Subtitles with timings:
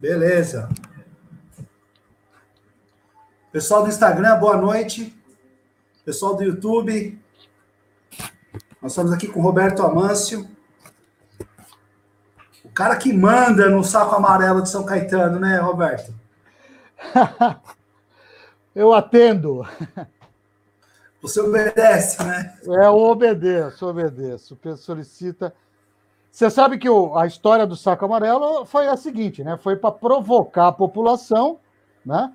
[0.00, 0.68] Beleza.
[3.50, 5.12] Pessoal do Instagram, boa noite.
[6.04, 7.20] Pessoal do YouTube,
[8.80, 10.48] nós estamos aqui com o Roberto Amâncio.
[12.62, 16.14] O cara que manda no saco amarelo de São Caetano, né, Roberto?
[18.76, 19.66] Eu atendo.
[21.20, 22.56] Você obedece, né?
[22.64, 24.56] É, eu obedeço, obedeço.
[24.64, 25.52] O solicita.
[26.30, 29.56] Você sabe que o, a história do saco amarelo foi a seguinte, né?
[29.56, 31.58] Foi para provocar a população,
[32.04, 32.32] né?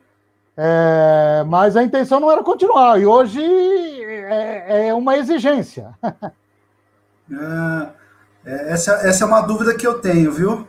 [0.56, 5.94] É, mas a intenção não era continuar, e hoje é, é uma exigência.
[7.32, 7.90] Ah,
[8.46, 10.68] essa, essa é uma dúvida que eu tenho, viu?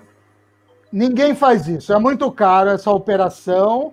[0.91, 3.93] Ninguém faz isso, é muito caro essa operação,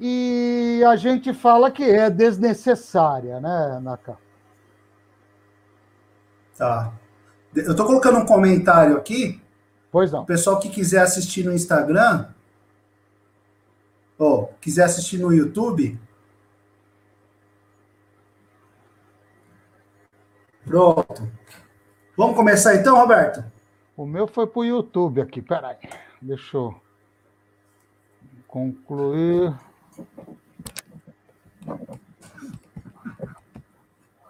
[0.00, 4.16] e a gente fala que é desnecessária, né, Naka?
[6.58, 6.92] Tá.
[7.54, 9.40] Eu estou colocando um comentário aqui.
[9.90, 10.22] Pois não.
[10.22, 12.28] O pessoal que quiser assistir no Instagram,
[14.18, 15.98] ou quiser assistir no YouTube.
[20.64, 21.28] Pronto.
[22.16, 23.44] Vamos começar então, Roberto?
[23.96, 25.76] O meu foi para o YouTube aqui, peraí.
[26.20, 26.74] Deixa eu
[28.46, 29.54] concluir.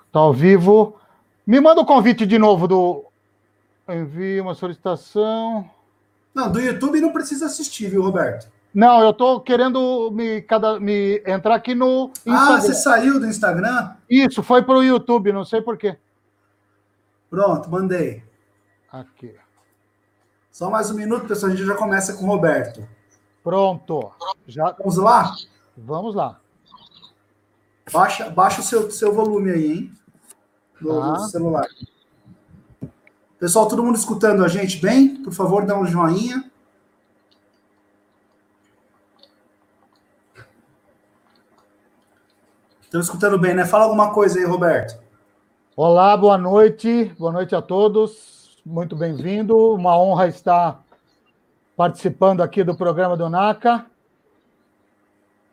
[0.07, 0.97] Está ao vivo.
[1.47, 3.11] Me manda o convite de novo do.
[3.93, 5.69] Envie uma solicitação.
[6.35, 8.51] Não, do YouTube não precisa assistir, viu, Roberto?
[8.75, 12.55] Não, eu estou querendo me, cada, me entrar aqui no Instagram.
[12.57, 13.95] Ah, você saiu do Instagram?
[14.09, 15.98] Isso, foi para o YouTube, não sei porquê.
[17.29, 18.25] Pronto, mandei.
[18.91, 19.35] Aqui.
[20.51, 22.87] Só mais um minuto, pessoal, a gente já começa com o Roberto.
[23.45, 24.11] Pronto.
[24.47, 24.75] Já...
[24.79, 25.35] Vamos lá?
[25.77, 26.41] Vamos lá.
[27.93, 29.93] Baixa, baixa o seu, seu volume aí, hein?
[30.81, 31.19] Do, tá.
[31.29, 31.67] celular.
[33.43, 35.17] Pessoal, todo mundo escutando a gente bem?
[35.17, 36.48] Por favor, dá um joinha.
[42.83, 43.65] Estão escutando bem, né?
[43.67, 44.97] Fala alguma coisa aí, Roberto.
[45.75, 47.13] Olá, boa noite.
[47.19, 48.57] Boa noite a todos.
[48.64, 49.75] Muito bem-vindo.
[49.75, 50.81] Uma honra estar
[51.77, 53.86] participando aqui do programa do NACA.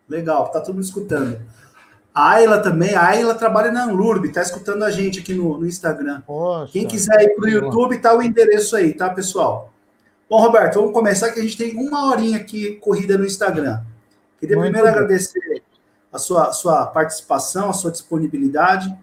[0.07, 1.41] Legal, tá todo mundo escutando.
[2.19, 5.65] A Ayla também, a Ayla trabalha na Anlurb, tá escutando a gente aqui no, no
[5.65, 6.19] Instagram.
[6.27, 9.71] Poxa, Quem quiser ir para o YouTube, tá o endereço aí, tá, pessoal?
[10.29, 13.83] Bom, Roberto, vamos começar que a gente tem uma horinha aqui corrida no Instagram.
[14.37, 14.95] Queria Muito primeiro bem.
[14.97, 15.63] agradecer
[16.11, 18.93] a sua, sua participação, a sua disponibilidade.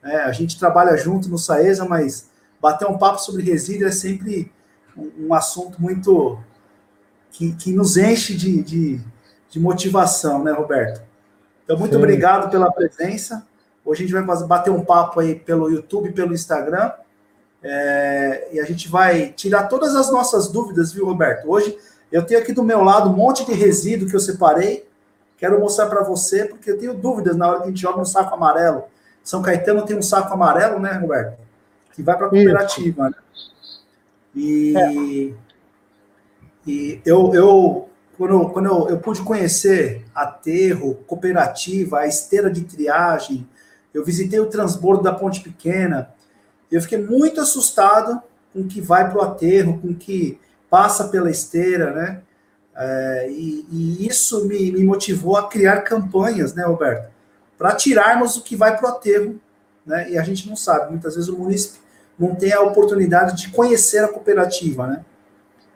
[0.00, 4.52] É, a gente trabalha junto no Saesa, mas bater um papo sobre resíduo é sempre
[4.96, 6.38] um, um assunto muito
[7.32, 9.00] que, que nos enche de, de,
[9.50, 11.09] de, motivação, né, Roberto?
[11.70, 11.98] Então, muito Sim.
[11.98, 13.46] obrigado pela presença.
[13.84, 16.90] Hoje a gente vai bater um papo aí pelo YouTube, pelo Instagram.
[17.62, 21.48] É, e a gente vai tirar todas as nossas dúvidas, viu, Roberto?
[21.48, 21.78] Hoje
[22.10, 24.84] eu tenho aqui do meu lado um monte de resíduo que eu separei
[25.38, 28.04] Quero mostrar para você, porque eu tenho dúvidas na hora que a gente joga no
[28.04, 28.82] saco amarelo.
[29.22, 31.38] São Caetano tem um saco amarelo, né, Roberto?
[31.94, 33.16] Que vai para a cooperativa, né?
[34.34, 34.92] E, é.
[36.66, 37.89] e eu, eu,
[38.20, 43.48] quando, quando eu, eu pude conhecer aterro, cooperativa, a esteira de triagem,
[43.94, 46.12] eu visitei o transbordo da Ponte Pequena,
[46.70, 48.20] eu fiquei muito assustado
[48.52, 50.38] com o que vai para o aterro, com o que
[50.68, 52.20] passa pela esteira, né?
[52.76, 57.10] É, e, e, isso me, me, motivou a criar campanhas, né, Roberto?
[57.56, 59.40] Para tirarmos o que vai para o aterro,
[59.86, 60.10] né?
[60.10, 61.80] E a gente não sabe, muitas vezes o município
[62.18, 65.04] não tem a oportunidade de conhecer a cooperativa, né?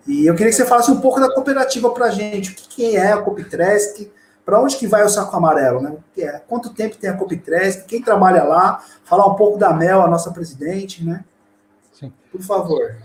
[0.07, 2.95] E eu queria que você falasse um pouco da cooperativa para a gente, o que,
[2.97, 4.11] é a Coptresc,
[4.45, 5.97] para onde que vai o saco amarelo, né?
[6.19, 10.09] É, quanto tempo tem a Coptresc, quem trabalha lá, falar um pouco da Mel, a
[10.09, 11.25] nossa presidente, né?
[11.93, 12.13] Sim.
[12.31, 12.97] Por favor.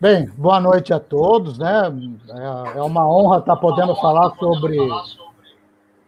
[0.00, 1.92] Bem, boa noite a todos, né?
[2.30, 4.78] É, é uma honra estar podendo falar sobre,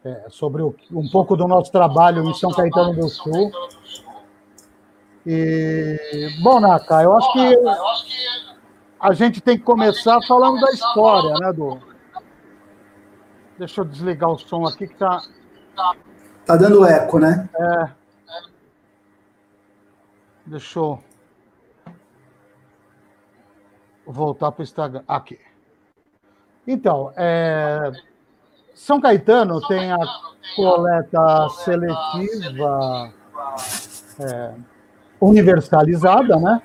[0.04, 3.50] é, sobre um pouco do nosso trabalho em São Caetano do Sul.
[5.26, 5.98] E,
[6.42, 7.56] bom, Naka, eu acho que
[9.00, 11.78] a gente tem que começar falando da história, né, do.
[13.58, 15.22] Deixa eu desligar o som aqui que tá.
[16.44, 17.48] Tá dando eco, né?
[17.54, 17.90] É.
[20.46, 21.02] Deixa eu
[24.06, 25.02] voltar para o Instagram.
[25.06, 25.38] Aqui.
[26.66, 27.92] Então, é,
[28.74, 29.98] São Caetano tem a
[30.56, 33.12] coleta seletiva
[34.20, 34.54] é,
[35.20, 36.62] universalizada, né?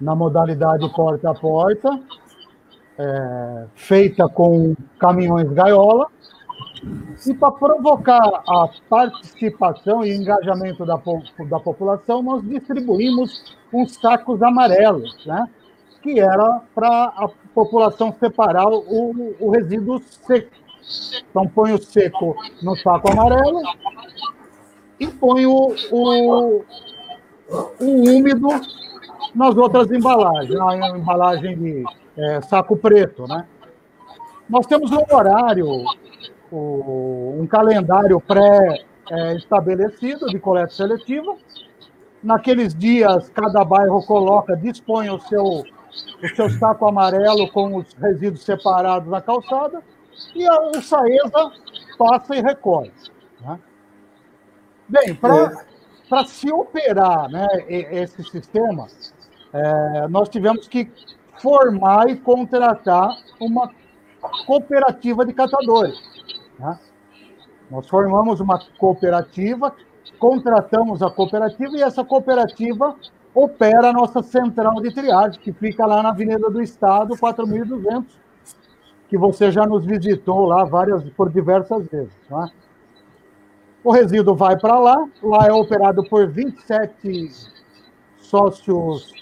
[0.00, 2.00] Na modalidade porta a porta,
[2.98, 6.06] é, feita com caminhões gaiola.
[7.26, 11.00] E para provocar a participação e engajamento da,
[11.48, 15.48] da população, nós distribuímos uns sacos amarelos, né?
[16.02, 20.56] que era para a população separar o, o resíduo seco.
[21.30, 23.60] Então, põe o seco no saco amarelo
[24.98, 26.64] e põe o, o,
[27.80, 28.48] o úmido
[29.34, 31.84] nas outras embalagens, a embalagem de
[32.16, 33.44] é, saco preto, né?
[34.48, 35.66] Nós temos um horário,
[36.50, 41.36] um calendário pré-estabelecido de coleta seletiva.
[42.22, 48.42] Naqueles dias, cada bairro coloca, dispõe o seu, o seu saco amarelo com os resíduos
[48.42, 49.82] separados na calçada
[50.34, 51.52] e o Saesa
[51.98, 52.92] passa e recolhe.
[53.40, 53.60] Né?
[54.88, 55.52] Bem, para
[56.12, 56.24] é.
[56.24, 58.86] se operar né, esse sistema,
[59.52, 60.90] é, nós tivemos que
[61.40, 63.70] formar e contratar uma
[64.46, 65.98] cooperativa de catadores.
[66.58, 66.78] Né?
[67.70, 69.74] Nós formamos uma cooperativa,
[70.18, 72.96] contratamos a cooperativa e essa cooperativa
[73.34, 78.04] opera a nossa central de triagem, que fica lá na Avenida do Estado, 4.200,
[79.08, 82.12] que você já nos visitou lá várias, por diversas vezes.
[82.28, 82.50] Né?
[83.84, 87.30] O resíduo vai para lá, lá é operado por 27
[88.18, 89.12] sócios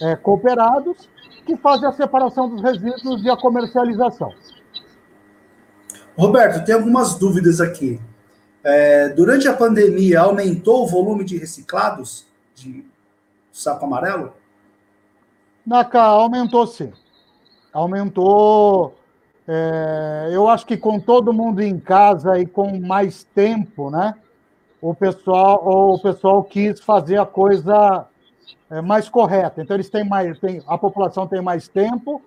[0.00, 1.08] é, cooperados,
[1.44, 4.32] que fazem a separação dos resíduos e a comercialização.
[6.16, 8.00] Roberto, tem algumas dúvidas aqui.
[8.64, 12.84] É, durante a pandemia, aumentou o volume de reciclados de
[13.52, 14.32] saco amarelo?
[15.64, 16.92] Naca, aumentou sim.
[17.72, 18.96] Aumentou.
[19.46, 24.14] É, eu acho que com todo mundo em casa e com mais tempo, né?
[24.80, 28.06] O pessoal, o pessoal quis fazer a coisa
[28.70, 29.62] é, mais correta.
[29.62, 32.22] Então, eles têm mais, têm, a população tem mais tempo.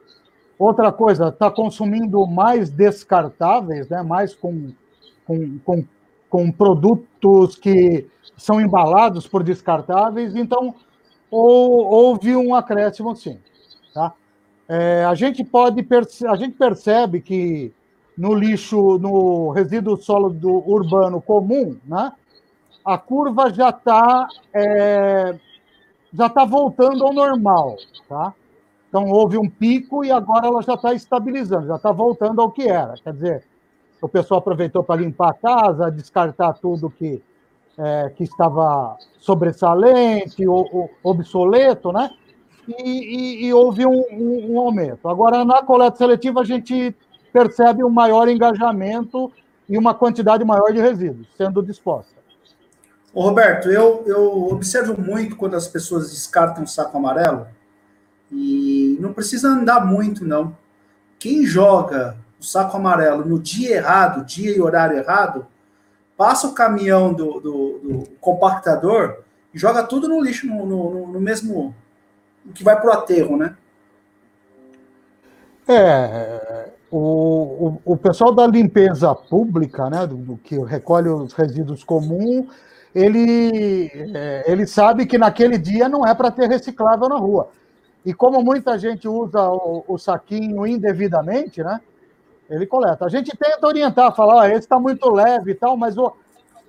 [0.58, 4.02] Outra coisa, está consumindo mais descartáveis, né?
[4.02, 4.72] mais com,
[5.26, 5.86] com, com,
[6.30, 8.06] com produtos que
[8.36, 10.36] são embalados por descartáveis.
[10.36, 10.76] Então,
[11.32, 13.40] ou, houve um acréscimo, sim.
[13.94, 14.14] Tá?
[14.68, 15.86] É, a, gente pode
[16.28, 17.74] a gente percebe que
[18.18, 22.12] no lixo, no resíduo sólido urbano comum, né,
[22.84, 25.40] a curva já está é,
[26.14, 27.78] já está voltando ao normal,
[28.08, 28.34] tá?
[28.88, 32.68] Então houve um pico e agora ela já está estabilizando, já está voltando ao que
[32.68, 32.96] era.
[32.96, 33.44] Quer dizer,
[34.02, 37.22] o pessoal aproveitou para limpar a casa, descartar tudo que,
[37.78, 42.10] é, que estava sobressalente, ou, obsoleto, né?
[42.68, 45.08] E, e, e houve um, um, um, aumento.
[45.08, 46.96] Agora, na coleta seletiva, a gente
[47.32, 49.32] percebe um maior engajamento
[49.68, 52.19] e uma quantidade maior de resíduos sendo disposta.
[53.14, 57.48] Ô Roberto, eu, eu observo muito quando as pessoas descartam o saco amarelo
[58.32, 60.56] e não precisa andar muito, não.
[61.18, 65.48] Quem joga o saco amarelo no dia errado, dia e horário errado,
[66.16, 69.24] passa o caminhão do, do, do compactador
[69.54, 71.74] e joga tudo no lixo, no, no, no mesmo.
[72.54, 73.56] que vai para o aterro, né?
[75.68, 81.84] É, o, o, o, pessoal da limpeza pública, né, do, do que recolhe os resíduos
[81.84, 82.48] comuns,
[82.94, 87.50] ele, é, ele sabe que naquele dia não é para ter reciclável na rua.
[88.06, 91.82] E como muita gente usa o, o, saquinho indevidamente, né?
[92.50, 93.06] Ele coleta.
[93.06, 96.12] A gente tenta orientar, falar, ah, esse está muito leve e tal, mas o,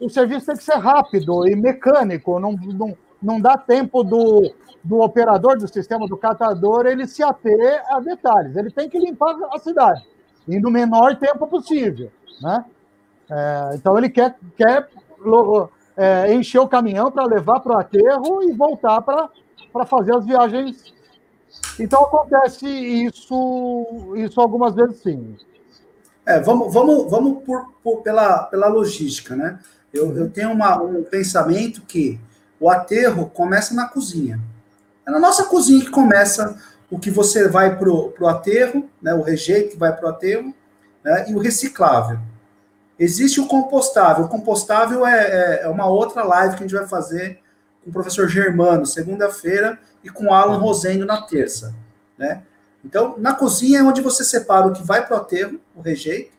[0.00, 4.52] o serviço tem que ser rápido e mecânico, não, não, não dá tempo do,
[4.82, 8.56] do operador do sistema, do catador, ele se ater a detalhes.
[8.56, 10.04] Ele tem que limpar a cidade,
[10.46, 12.10] e no menor tempo possível,
[12.42, 12.64] né?
[13.30, 14.88] É, então ele quer, quer
[16.00, 20.94] é, encher o caminhão para levar para o aterro e voltar para fazer as viagens.
[21.78, 25.36] Então acontece isso, isso algumas vezes sim.
[26.24, 29.58] É, vamos, vamos, vamos por, por, pela, pela logística, né?
[29.92, 32.18] Eu, eu tenho uma, um pensamento que
[32.58, 34.40] o aterro começa na cozinha.
[35.06, 36.56] É na nossa cozinha que começa
[36.90, 40.54] o que você vai para o aterro, né, o rejeito que vai para o aterro,
[41.04, 42.18] né, e o reciclável.
[43.00, 44.26] Existe o compostável.
[44.26, 47.40] O compostável é, é, é, uma outra live que a gente vai fazer
[47.82, 51.74] com o professor Germano, segunda-feira, e com o Alan Rosendo na terça.
[52.18, 52.42] Né?
[52.84, 56.30] Então, na cozinha é onde você separa o que vai para o aterro, o rejeito,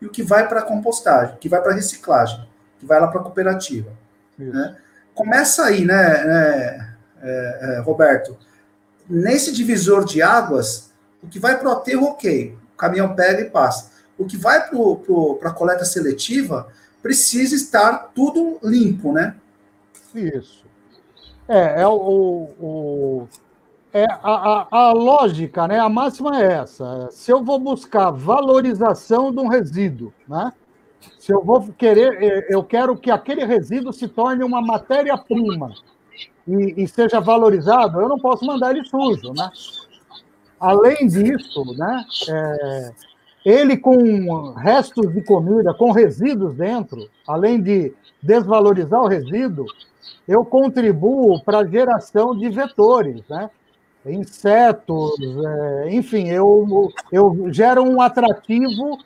[0.00, 2.48] e o que vai para a compostagem, que vai para a reciclagem,
[2.80, 3.92] que vai lá para a cooperativa.
[4.36, 4.76] Né?
[5.14, 8.36] Começa aí, né, né é, é, Roberto?
[9.08, 12.58] Nesse divisor de águas, o que vai para o aterro, ok.
[12.74, 13.87] O caminhão pega e passa
[14.18, 16.68] o que vai para a coleta seletiva
[17.02, 19.36] precisa estar tudo limpo, né?
[20.14, 20.64] Isso.
[21.48, 23.28] É, é o, o
[23.92, 25.78] é a, a, a, lógica, né?
[25.78, 27.08] A máxima é essa.
[27.10, 30.52] Se eu vou buscar valorização de um resíduo, né?
[31.18, 35.72] Se eu vou querer, é, eu quero que aquele resíduo se torne uma matéria-prima
[36.46, 39.50] e, e, seja valorizado, eu não posso mandar ele sujo, né?
[40.60, 42.90] além disso, né, é,
[43.44, 47.92] ele com restos de comida, com resíduos dentro, além de
[48.22, 49.66] desvalorizar o resíduo,
[50.26, 53.50] eu contribuo para a geração de vetores, né?
[54.06, 55.12] insetos,
[55.46, 58.98] é, enfim, eu, eu gero um atrativo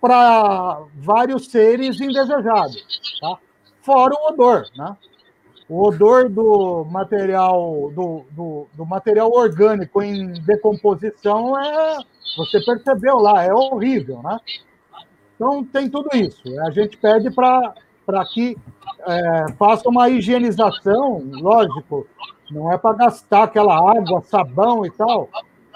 [0.00, 3.38] para vários seres indesejados, tá?
[3.82, 4.66] fora o odor.
[4.76, 4.96] Né?
[5.72, 11.96] O odor do material, do, do, do, material orgânico em decomposição é.
[12.36, 14.38] Você percebeu lá, é horrível, né?
[15.34, 16.42] Então tem tudo isso.
[16.60, 17.74] A gente pede para
[18.34, 18.54] que
[19.06, 22.06] é, faça uma higienização, lógico,
[22.50, 25.30] não é para gastar aquela água, sabão e tal.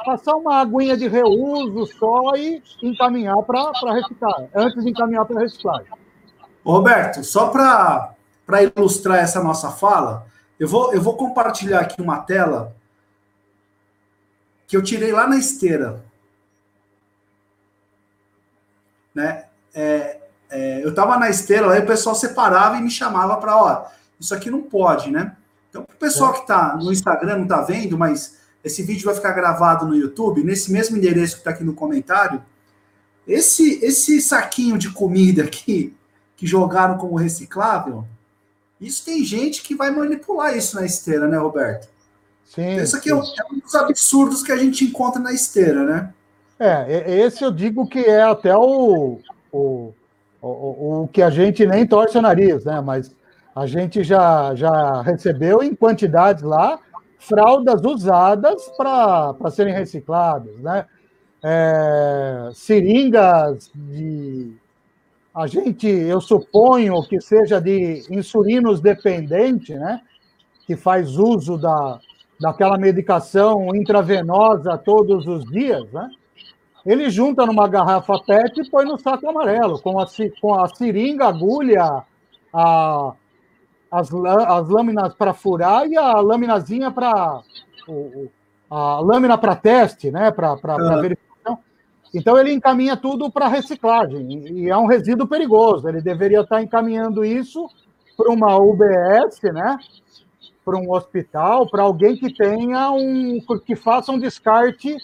[0.05, 5.91] Passar uma aguinha de reuso só e encaminhar para reciclar, antes de encaminhar para reciclagem.
[6.63, 8.16] Roberto, só para
[8.47, 10.27] para ilustrar essa nossa fala,
[10.59, 12.75] eu vou, eu vou compartilhar aqui uma tela
[14.67, 16.05] que eu tirei lá na esteira.
[19.15, 19.45] Né?
[19.75, 23.87] É, é, eu estava na esteira, aí o pessoal separava e me chamava para, ó,
[24.19, 25.37] isso aqui não pode, né?
[25.69, 29.15] Então, para o pessoal que está no Instagram não está vendo, mas esse vídeo vai
[29.15, 32.43] ficar gravado no YouTube, nesse mesmo endereço que está aqui no comentário,
[33.27, 35.97] esse, esse saquinho de comida aqui,
[36.37, 38.07] que jogaram como reciclável,
[38.81, 41.89] isso tem gente que vai manipular isso na esteira, né, Roberto?
[42.45, 42.77] Sim.
[42.77, 46.13] Isso aqui é, é um dos absurdos que a gente encontra na esteira, né?
[46.59, 49.19] É, esse eu digo que é até o,
[49.53, 49.93] o,
[50.41, 52.81] o, o que a gente nem torce o nariz, né?
[52.81, 53.15] Mas
[53.55, 56.79] a gente já, já recebeu em quantidades lá
[57.19, 60.87] fraldas usadas para serem recicladas, né?
[61.43, 64.53] É, seringas de
[65.37, 70.01] a gente, eu suponho que seja de insulinos dependente, né?
[70.67, 72.01] Que faz uso da,
[72.41, 76.09] daquela medicação intravenosa todos os dias, né?
[76.87, 80.07] Ele junta numa garrafa PET e põe no saco amarelo, com a,
[80.41, 82.03] com a seringa, agulha,
[82.51, 83.13] a,
[83.91, 87.43] as, as lâminas para furar e a laminazinha para.
[88.69, 90.31] A lâmina para teste, né?
[90.31, 90.57] Para
[91.03, 91.26] verificar
[92.15, 95.89] então, ele encaminha tudo para reciclagem, e é um resíduo perigoso.
[95.89, 97.69] Ele deveria estar encaminhando isso
[98.17, 99.79] para uma UBS, né?
[100.67, 103.39] para um hospital, para alguém que tenha um.
[103.65, 104.97] que faça um descarte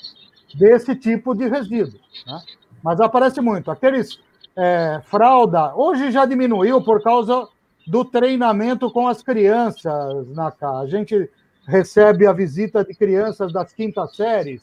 [0.57, 2.01] desse tipo de resíduo.
[2.27, 2.41] Né?
[2.83, 3.71] Mas aparece muito.
[3.71, 4.19] Aqueles
[4.57, 7.47] é, fralda, hoje já diminuiu por causa
[7.87, 10.53] do treinamento com as crianças na.
[10.81, 11.31] A gente
[11.65, 14.63] recebe a visita de crianças das quintas séries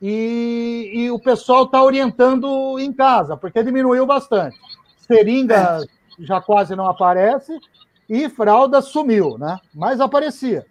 [0.00, 4.58] e, e o pessoal está orientando em casa, porque diminuiu bastante.
[4.98, 5.84] Seringa
[6.18, 7.58] já quase não aparece
[8.08, 9.58] e fralda sumiu, né?
[9.74, 10.66] Mas aparecia.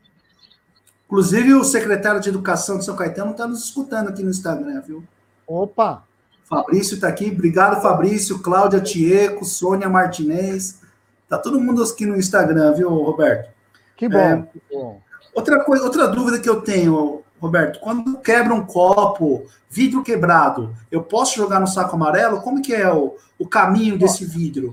[1.05, 5.03] Inclusive, o secretário de Educação de São Caetano está nos escutando aqui no Instagram, viu?
[5.45, 6.03] Opa!
[6.43, 7.31] Fabrício está aqui.
[7.31, 10.81] Obrigado, Fabrício, Cláudia Tieco, Sônia Martinez.
[11.27, 13.51] Tá todo mundo aqui no Instagram, viu, Roberto?
[13.95, 14.17] Que bom.
[14.17, 15.01] É, que bom.
[15.33, 21.03] Outra, coisa, outra dúvida que eu tenho, Roberto, quando quebra um copo, vidro quebrado, eu
[21.03, 22.39] posso jogar no saco amarelo?
[22.39, 24.71] Como que é o, o caminho desse vidro?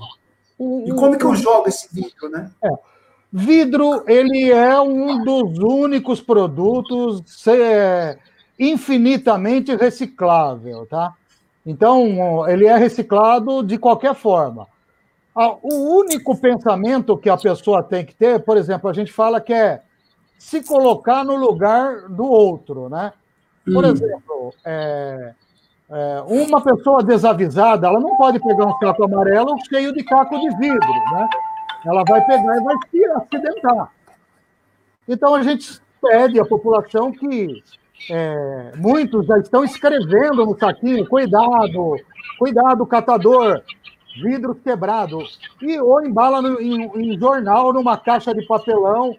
[0.86, 2.48] E como que eu jogo esse vidro, né?
[2.62, 2.68] É.
[3.32, 8.16] Vidro, ele é um dos únicos produtos é,
[8.56, 11.14] infinitamente reciclável, tá?
[11.66, 14.68] Então, ele é reciclado de qualquer forma.
[15.34, 19.52] O único pensamento que a pessoa tem que ter, por exemplo, a gente fala que
[19.52, 19.82] é
[20.40, 23.12] se colocar no lugar do outro, né?
[23.62, 23.88] Por hum.
[23.88, 25.34] exemplo, é,
[25.90, 30.48] é, uma pessoa desavisada, ela não pode pegar um saco amarelo cheio de caco de
[30.56, 31.28] vidro, né?
[31.84, 33.92] Ela vai pegar e vai se acidentar.
[35.06, 37.62] Então a gente pede à população que
[38.10, 41.96] é, muitos já estão escrevendo no saquinho, cuidado,
[42.38, 43.60] cuidado, catador,
[44.22, 45.18] vidro quebrado,
[45.60, 49.14] e ou embala no, em, em jornal, numa caixa de papelão,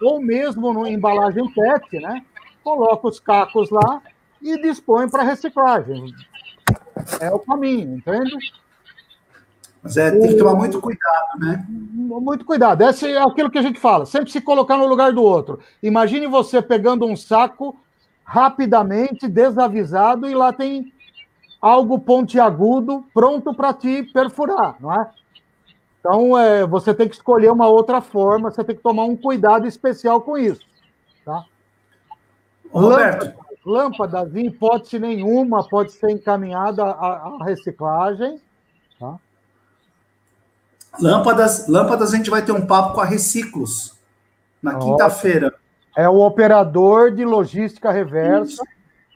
[0.00, 2.24] ou mesmo no embalagem PET, né?
[2.62, 4.02] Coloca os cacos lá
[4.40, 6.14] e dispõe para reciclagem.
[7.20, 8.36] É o caminho, entende?
[9.82, 11.64] Mas é, tem que tomar muito cuidado, né?
[11.68, 12.82] Muito cuidado.
[12.82, 15.60] Esse é aquilo que a gente fala, sempre se colocar no lugar do outro.
[15.82, 17.78] Imagine você pegando um saco
[18.24, 20.92] rapidamente, desavisado, e lá tem
[21.60, 25.10] algo pontiagudo pronto para te perfurar, não é?
[26.00, 29.66] Então, é, você tem que escolher uma outra forma, você tem que tomar um cuidado
[29.66, 30.60] especial com isso.
[31.24, 31.44] Tá?
[32.70, 33.32] Roberto.
[33.66, 38.40] Lâmpadas, em hipótese nenhuma, pode ser encaminhada à, à reciclagem.
[38.98, 39.16] Tá?
[41.00, 43.94] Lâmpadas, lâmpadas, a gente vai ter um papo com a Reciclos
[44.62, 45.54] na quinta-feira.
[45.96, 48.62] É o operador de logística reversa.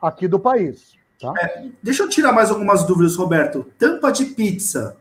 [0.02, 0.92] aqui do país.
[1.20, 1.32] Tá?
[1.40, 3.64] É, deixa eu tirar mais algumas dúvidas, Roberto.
[3.78, 4.96] Tampa de pizza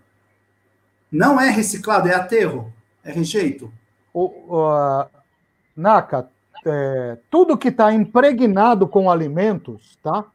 [1.12, 2.72] não é reciclado, é aterro?
[3.04, 3.72] É rejeito?
[4.14, 5.06] O,
[5.76, 6.30] Naka,
[6.66, 10.26] é, tudo que está impregnado com alimentos, tá?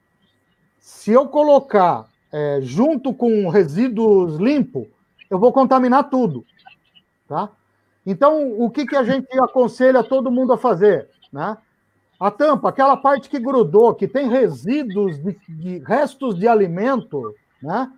[0.79, 4.87] Se eu colocar é, junto com resíduos limpos,
[5.31, 6.45] eu vou contaminar tudo,
[7.29, 7.51] tá?
[8.05, 11.57] Então, o que, que a gente aconselha todo mundo a fazer, né?
[12.19, 17.91] A tampa, aquela parte que grudou, que tem resíduos de, de restos de alimento, né?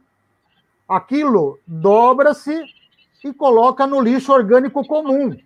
[0.88, 2.64] Aquilo dobra-se
[3.22, 5.36] e coloca no lixo orgânico comum,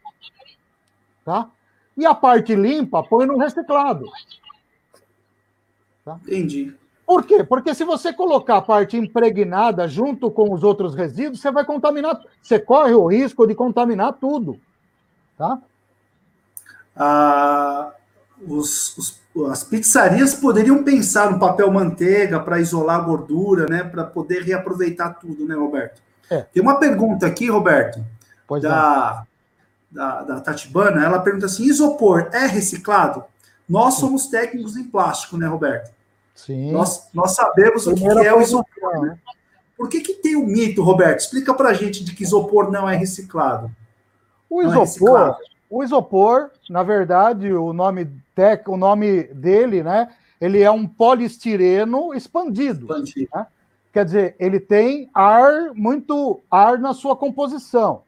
[1.24, 1.50] tá?
[1.96, 4.06] E a parte limpa põe no reciclado.
[6.04, 6.18] Tá?
[6.22, 6.74] Entendi.
[7.04, 7.44] Por quê?
[7.44, 12.20] Porque se você colocar a parte impregnada junto com os outros resíduos, você vai contaminar,
[12.40, 14.58] você corre o risco de contaminar tudo.
[15.36, 15.60] Tá?
[16.96, 17.92] Ah,
[18.46, 19.20] os, os,
[19.50, 23.82] as pizzarias poderiam pensar no papel manteiga para isolar a gordura, né?
[23.82, 26.00] Para poder reaproveitar tudo, né, Roberto?
[26.30, 26.42] É.
[26.52, 28.04] Tem uma pergunta aqui, Roberto,
[28.46, 29.24] pois da,
[29.90, 31.04] da, da Tatibana.
[31.04, 33.24] Ela pergunta assim: isopor é reciclado?
[33.68, 35.92] Nós somos técnicos em plástico, né, Roberto?
[36.34, 36.72] Sim.
[36.72, 39.00] Nós, nós sabemos o que é o isopor.
[39.02, 39.18] Né?
[39.76, 41.20] Por que, que tem o um mito, Roberto?
[41.20, 43.70] Explica para a gente de que isopor não é reciclado.
[44.48, 45.51] O isopor, é.
[45.72, 50.12] O isopor, na verdade, o nome, tec, o nome dele, né?
[50.38, 52.84] Ele é um poliestireno expandido.
[52.84, 53.30] expandido.
[53.34, 53.46] Né?
[53.90, 58.02] Quer dizer, ele tem ar, muito ar na sua composição,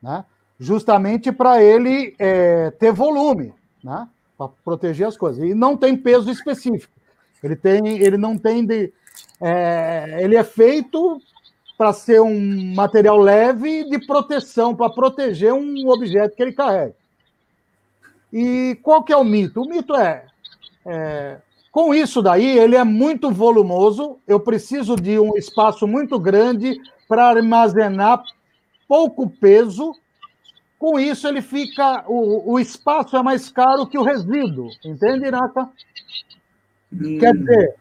[0.00, 0.24] né?
[0.56, 3.52] Justamente para ele é, ter volume,
[3.82, 4.06] né?
[4.38, 5.42] Para proteger as coisas.
[5.42, 6.92] E não tem peso específico.
[7.42, 8.92] Ele tem, ele não tem de,
[9.40, 11.20] é, ele é feito
[11.76, 16.99] para ser um material leve de proteção, para proteger um objeto que ele carrega.
[18.32, 19.62] E qual que é o mito?
[19.62, 20.24] O mito é,
[20.86, 21.38] é
[21.70, 26.76] com isso daí, ele é muito volumoso, eu preciso de um espaço muito grande
[27.08, 28.24] para armazenar
[28.88, 29.94] pouco peso.
[30.76, 32.04] Com isso, ele fica.
[32.08, 35.68] O, o espaço é mais caro que o resíduo, entende, Nata?
[36.92, 37.18] Hum.
[37.20, 37.74] Quer dizer,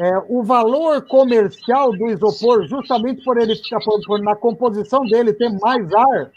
[0.00, 5.32] é, o valor comercial do isopor, justamente por ele ficar por, por, na composição dele
[5.32, 6.30] ter mais ar,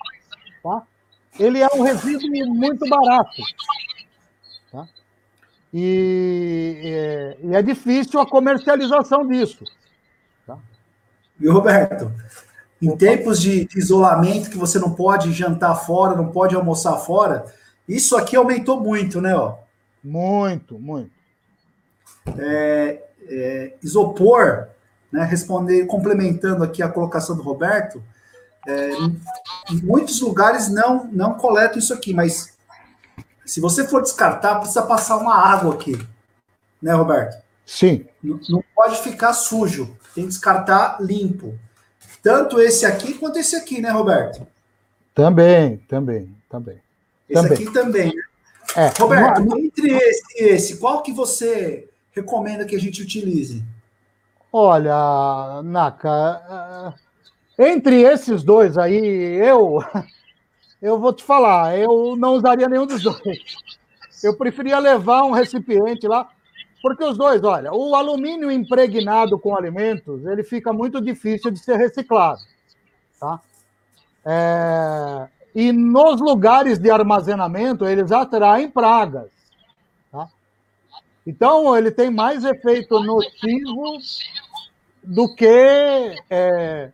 [0.62, 0.84] tá?
[1.40, 3.42] Ele é um resíduo muito barato.
[4.72, 4.88] Tá?
[5.74, 9.64] E, é, e é difícil a comercialização disso.
[10.46, 10.58] Tá?
[11.40, 12.12] E Roberto,
[12.82, 17.46] em tempos de isolamento que você não pode jantar fora, não pode almoçar fora,
[17.88, 19.36] isso aqui aumentou muito, né?
[19.36, 19.56] Ó?
[20.04, 21.22] Muito, muito
[22.38, 24.68] é, é, isopor,
[25.12, 28.02] né, responder, complementando aqui a colocação do Roberto,
[28.68, 28.92] é,
[29.76, 32.54] muitos lugares não, não coletam isso aqui, mas
[33.46, 36.00] se você for descartar, precisa passar uma água aqui,
[36.82, 37.42] né, Roberto?
[37.66, 38.06] Sim.
[38.24, 41.58] Não, não pode ficar sujo, tem que descartar limpo.
[42.22, 44.46] Tanto esse aqui quanto esse aqui, né, Roberto?
[45.14, 46.82] Também, também, também.
[47.30, 47.58] Esse também.
[47.58, 48.14] aqui também?
[48.76, 49.60] É, Roberto, uma...
[49.60, 53.64] entre esse e esse, qual que você recomenda que a gente utilize?
[54.52, 56.94] Olha, Naka,
[57.62, 59.84] entre esses dois aí, eu
[60.82, 63.40] eu vou te falar, eu não usaria nenhum dos dois.
[64.24, 66.30] Eu preferia levar um recipiente lá,
[66.82, 71.78] porque os dois, olha, o alumínio impregnado com alimentos, ele fica muito difícil de ser
[71.78, 72.42] reciclado,
[73.20, 73.40] tá?
[74.24, 79.30] É, e nos lugares de armazenamento, eles atraem pragas.
[81.26, 84.00] Então, ele tem mais efeito nocivo
[85.04, 86.16] do que.
[86.30, 86.92] É,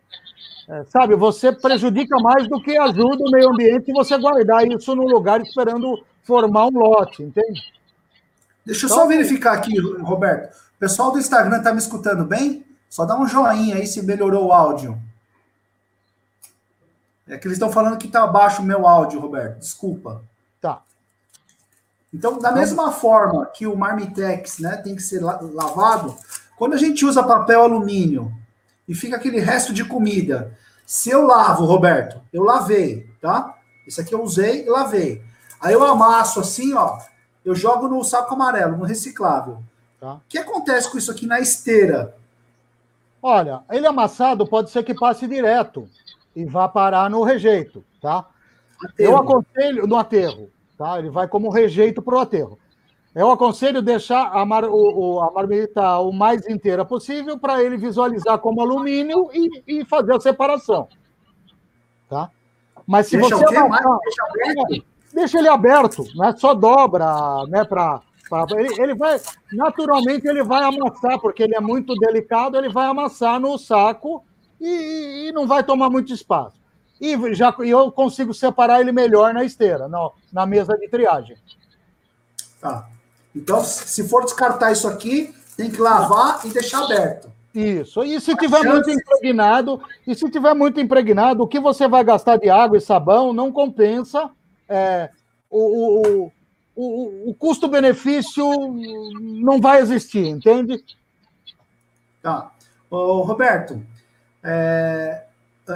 [0.68, 5.06] é, sabe, você prejudica mais do que ajuda o meio ambiente você guardar isso no
[5.06, 7.72] lugar esperando formar um lote, entende?
[8.64, 10.54] Deixa eu então, só verificar aqui, Roberto.
[10.54, 12.66] O pessoal do Instagram está me escutando bem?
[12.90, 15.00] Só dá um joinha aí se melhorou o áudio.
[17.26, 19.58] É que eles estão falando que está baixo o meu áudio, Roberto.
[19.58, 20.22] Desculpa.
[22.12, 26.16] Então, da mesma forma que o Marmitex né, tem que ser lavado,
[26.56, 28.32] quando a gente usa papel alumínio
[28.88, 33.54] e fica aquele resto de comida, se eu lavo, Roberto, eu lavei, tá?
[33.86, 35.22] Esse aqui eu usei e lavei.
[35.60, 36.98] Aí eu amasso assim, ó,
[37.44, 39.62] eu jogo no saco amarelo, no reciclável.
[40.00, 40.14] Tá.
[40.14, 42.16] O que acontece com isso aqui na esteira?
[43.20, 45.88] Olha, ele amassado pode ser que passe direto
[46.34, 48.26] e vá parar no rejeito, tá?
[48.82, 49.10] Aterro.
[49.10, 50.50] Eu aconselho no aterro.
[50.78, 50.98] Tá?
[50.98, 52.58] Ele vai como rejeito para o aterro.
[53.18, 58.38] Eu aconselho deixar a, mar, o, a marmita o mais inteira possível para ele visualizar
[58.38, 60.86] como alumínio e, e, fazer a separação.
[62.08, 62.30] Tá?
[62.86, 63.44] Mas se deixa você.
[63.44, 66.32] Deixa, deixa, ele aberto, né?
[66.36, 68.00] só dobra né, para
[68.56, 69.20] Ele, ele vai,
[69.52, 74.22] naturalmente, ele vai amassar, porque ele é muito delicado, ele vai amassar no saco
[74.60, 76.56] e, e não vai tomar muito espaço.
[77.00, 81.36] E já eu consigo separar ele melhor na esteira, na, na mesa de triagem.
[82.60, 82.88] Tá.
[83.38, 87.30] Então, se for descartar isso aqui, tem que lavar e deixar aberto.
[87.54, 88.02] Isso.
[88.04, 92.36] E se tiver muito impregnado, e se tiver muito impregnado, o que você vai gastar
[92.36, 94.30] de água e sabão não compensa
[94.68, 95.08] é,
[95.50, 96.32] o, o,
[96.76, 98.44] o, o custo-benefício
[99.20, 100.84] não vai existir, entende?
[102.22, 102.50] Tá.
[102.90, 103.82] Ô, Roberto,
[104.44, 105.24] é,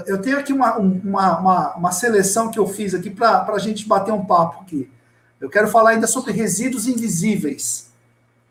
[0.07, 3.87] eu tenho aqui uma, uma, uma, uma, seleção que eu fiz aqui para a gente
[3.87, 4.91] bater um papo aqui.
[5.43, 7.91] Eu quero falar ainda sobre resíduos invisíveis.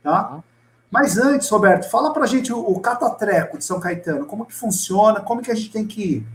[0.03, 0.43] Tá?
[0.91, 4.53] Mas antes, Roberto, fala para a gente o, o, catatreco de São Caetano, como que
[4.53, 6.27] funciona, como que a gente tem que.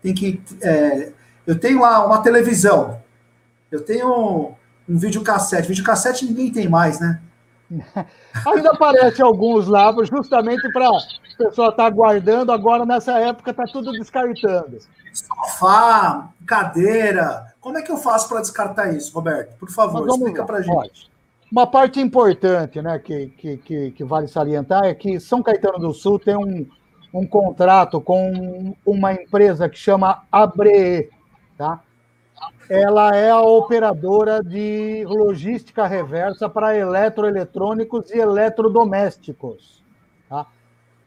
[0.00, 1.12] Tem que é,
[1.44, 3.02] eu tenho lá uma televisão,
[3.70, 4.54] eu tenho
[4.88, 5.66] um videocassete.
[5.66, 7.20] Videocassete ninguém tem mais, né?
[8.46, 11.00] Ainda aparece alguns lá, justamente para a
[11.36, 14.78] pessoa estar tá guardando, agora nessa época está tudo descartando.
[15.12, 17.49] Sofá, cadeira.
[17.60, 19.56] Como é que eu faço para descartar isso, Roberto?
[19.58, 21.10] Por favor, explica para a gente.
[21.52, 25.92] Uma parte importante né, que, que, que, que, vale salientar é que São Caetano do
[25.92, 26.66] Sul tem um,
[27.12, 31.10] um contrato com uma empresa que chama Abre,
[31.58, 31.80] tá?
[32.68, 39.82] Ela é a operadora de logística reversa para eletroeletrônicos e eletrodomésticos.
[40.28, 40.46] Tá?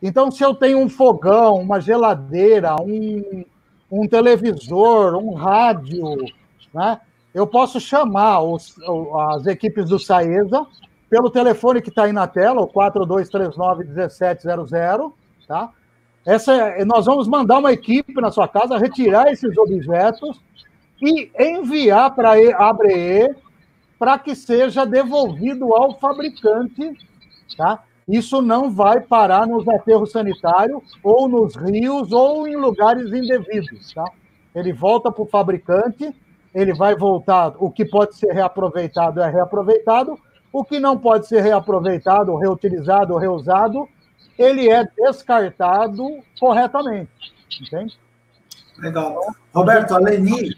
[0.02, 3.46] Então, se eu tenho um fogão, uma geladeira, um,
[3.90, 6.04] um televisor, um rádio,
[6.74, 7.00] né?
[7.34, 8.76] eu posso chamar os,
[9.32, 10.68] as equipes do Saesa
[11.10, 15.14] pelo telefone que está aí na tela, o 4239-1700,
[15.48, 15.72] tá?
[16.26, 20.42] Essa, nós vamos mandar uma equipe na sua casa retirar esses objetos
[21.02, 23.36] e enviar para a Abre
[24.00, 26.98] para que seja devolvido ao fabricante,
[27.58, 27.84] tá?
[28.08, 34.06] Isso não vai parar nos aterros sanitários ou nos rios ou em lugares indevidos, tá?
[34.56, 36.16] Ele volta para o fabricante
[36.54, 37.54] ele vai voltar.
[37.58, 40.18] O que pode ser reaproveitado é reaproveitado,
[40.52, 43.88] o que não pode ser reaproveitado, reutilizado, reusado,
[44.38, 46.04] ele é descartado
[46.40, 47.12] corretamente.
[47.62, 47.98] Entende?
[48.78, 49.20] Legal.
[49.54, 50.56] Roberto, a Leni,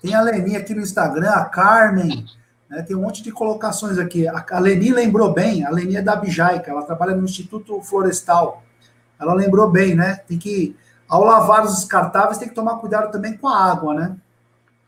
[0.00, 2.24] tem a Leni aqui no Instagram, a Carmen,
[2.68, 4.26] né, tem um monte de colocações aqui.
[4.26, 8.62] A, Leni lembrou bem, a Leni é da Bijaica, ela trabalha no Instituto Florestal.
[9.20, 10.16] Ela lembrou bem, né?
[10.26, 10.76] Tem que,
[11.08, 14.16] ao lavar os descartáveis, tem que tomar cuidado também com a água, né?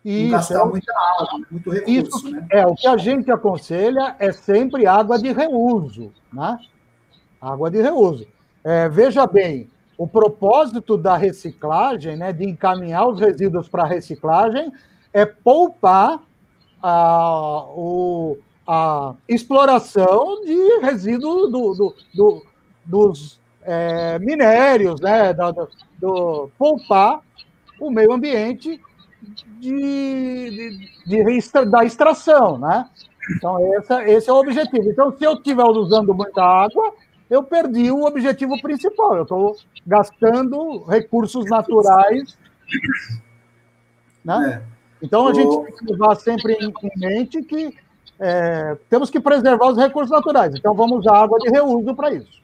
[0.05, 2.47] Isso, gastar é, muita água, muito recurso, isso, né?
[2.51, 6.59] É, o que a gente aconselha é sempre água de reuso, né?
[7.41, 8.27] Água de reuso.
[8.63, 14.73] É, veja bem, o propósito da reciclagem, né, de encaminhar os resíduos para a reciclagem,
[15.13, 16.21] é poupar
[16.83, 18.37] a, o,
[18.67, 22.47] a exploração de resíduos do, do, do,
[22.85, 25.33] dos é, minérios, né,
[25.99, 27.21] do, poupar
[27.81, 28.81] o meio ambiente
[29.59, 32.89] de, de, de, da extração, né?
[33.31, 34.91] Então, essa, esse é o objetivo.
[34.91, 36.93] Então, se eu estiver usando muita água,
[37.31, 39.17] eu perdi o objetivo principal.
[39.17, 39.57] Eu estou
[39.87, 42.37] gastando recursos naturais.
[44.25, 44.63] Né?
[44.63, 44.75] É.
[45.05, 47.75] Então, a gente tem que levar sempre em, mente que
[48.21, 50.55] é, temos que preservar os recursos naturais.
[50.55, 52.43] Então, vamos usar água de reuso para isso.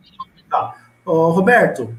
[0.50, 0.74] Tá.
[1.04, 1.94] Ô, Roberto,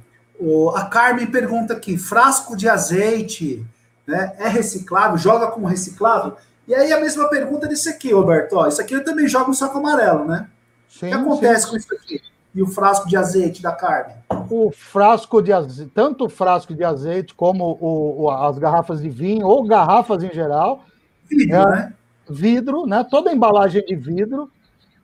[0.76, 3.66] a Carmen pergunta aqui: frasco de azeite
[4.12, 4.34] né?
[4.38, 6.36] É reciclável, joga como reciclável.
[6.68, 8.54] E aí a mesma pergunta desse aqui, Roberto.
[8.54, 10.48] Ó, isso aqui eu também jogo no saco amarelo, né?
[10.88, 11.70] Sim, o que acontece sim.
[11.72, 12.22] com isso aqui?
[12.54, 14.14] E o frasco de azeite da carne?
[14.50, 19.10] O frasco de azeite, tanto o frasco de azeite como o, o, as garrafas de
[19.10, 20.84] vinho, ou garrafas em geral.
[21.30, 21.94] Vidro, é, né?
[22.30, 23.06] Vidro, né?
[23.10, 24.52] Toda embalagem de vidro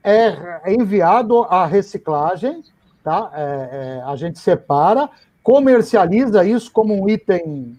[0.04, 2.62] é enviado à reciclagem,
[3.02, 3.30] tá?
[3.34, 5.08] É, é, a gente separa,
[5.42, 7.78] comercializa isso como um item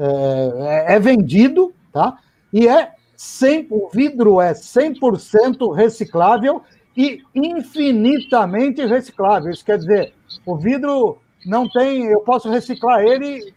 [0.00, 2.18] é, é, é vendido, tá?
[2.52, 6.62] E é 100, o vidro é 100% reciclável
[6.96, 9.50] e infinitamente reciclável.
[9.50, 10.14] Isso quer dizer,
[10.46, 13.52] o vidro não tem, eu posso reciclar ele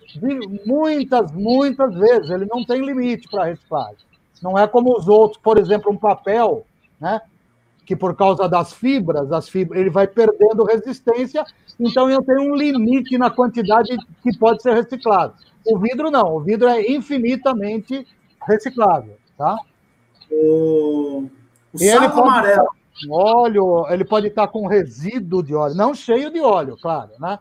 [0.66, 4.06] muitas, muitas vezes, ele não tem limite para reciclagem.
[4.42, 6.66] Não é como os outros, por exemplo, um papel,
[7.00, 7.22] né?
[7.86, 11.46] Que por causa das fibras, as fibras, ele vai perdendo resistência,
[11.80, 15.34] então eu tenho um limite na quantidade que pode ser reciclado.
[15.66, 18.06] O vidro não, o vidro é infinitamente
[18.48, 19.58] reciclável, tá?
[20.32, 21.30] O,
[21.74, 22.68] o saco amarelo.
[23.10, 27.40] óleo, ele pode estar com resíduo de óleo, não cheio de óleo, claro, né?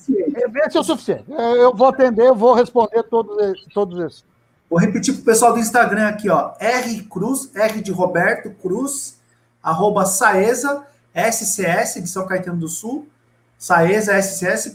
[0.66, 1.26] Esse é o suficiente.
[1.30, 4.26] Eu vou atender, eu vou responder todos, todos esses.
[4.70, 6.54] Vou repetir para o pessoal do Instagram aqui, ó.
[6.60, 9.20] R Cruz, R de Roberto Cruz,
[9.62, 13.08] arroba Saesa, SCS de São Caetano do Sul,
[13.58, 14.74] saesa, scs.sp.gov.br.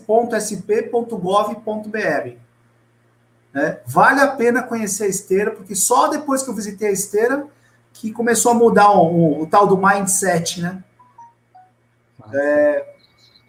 [3.53, 3.81] Né?
[3.87, 7.47] Vale a pena conhecer a esteira, porque só depois que eu visitei a esteira
[7.93, 10.83] que começou a mudar o, o, o tal do mindset, né?
[12.33, 12.88] É,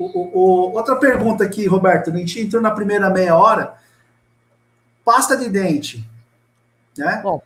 [0.05, 3.75] o, outra pergunta aqui, Roberto, a gente entrou na primeira meia hora.
[5.03, 6.07] Pasta de dente,
[6.97, 7.21] né?
[7.23, 7.41] Bom,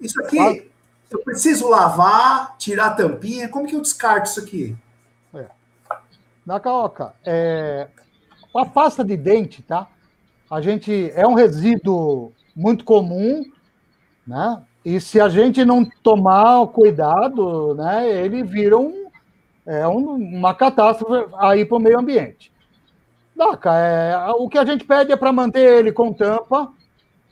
[0.00, 0.70] isso aqui,
[1.10, 4.76] eu preciso lavar, tirar a tampinha, como que eu descarto isso aqui?
[5.34, 5.46] É.
[6.44, 7.88] Na caoca, é,
[8.54, 9.88] a pasta de dente, tá?
[10.50, 13.44] a gente é um resíduo muito comum,
[14.26, 14.62] né?
[14.84, 19.05] E se a gente não tomar cuidado, né, ele vira um,
[19.66, 22.52] é um, uma catástrofe aí para o meio ambiente.
[23.34, 26.72] Daca, é, o que a gente pede é para manter ele com tampa,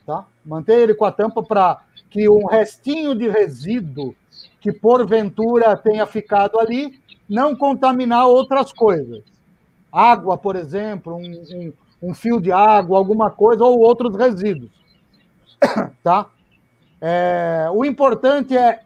[0.05, 0.25] tá?
[0.45, 4.15] Manter ele com a tampa para que um restinho de resíduo
[4.61, 9.23] que porventura tenha ficado ali não contaminar outras coisas.
[9.91, 11.73] Água, por exemplo, um, um
[12.05, 14.71] um fio de água, alguma coisa, ou outros resíduos.
[16.03, 16.27] Tá?
[17.01, 18.83] É, o importante é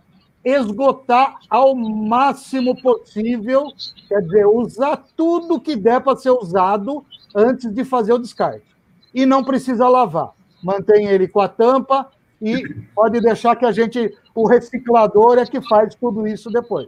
[0.56, 3.68] esgotar ao máximo possível,
[4.08, 8.66] quer dizer, usar tudo que der para ser usado antes de fazer o descarte.
[9.14, 10.32] E não precisa lavar.
[10.64, 12.10] Mantém ele com a tampa
[12.42, 12.64] e
[12.96, 16.88] pode deixar que a gente, o reciclador é que faz tudo isso depois.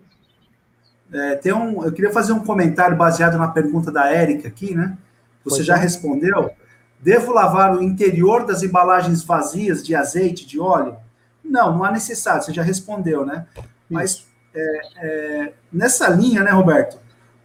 [1.14, 4.98] É, tem um, eu queria fazer um comentário baseado na pergunta da Érica aqui, né?
[5.44, 5.80] Você já é.
[5.80, 6.52] respondeu?
[7.00, 10.96] Devo lavar o interior das embalagens vazias de azeite, de óleo?
[11.44, 13.46] Não, não há necessidade, você já respondeu, né?
[13.90, 17.00] Mas é, é, nessa linha, né, Roberto?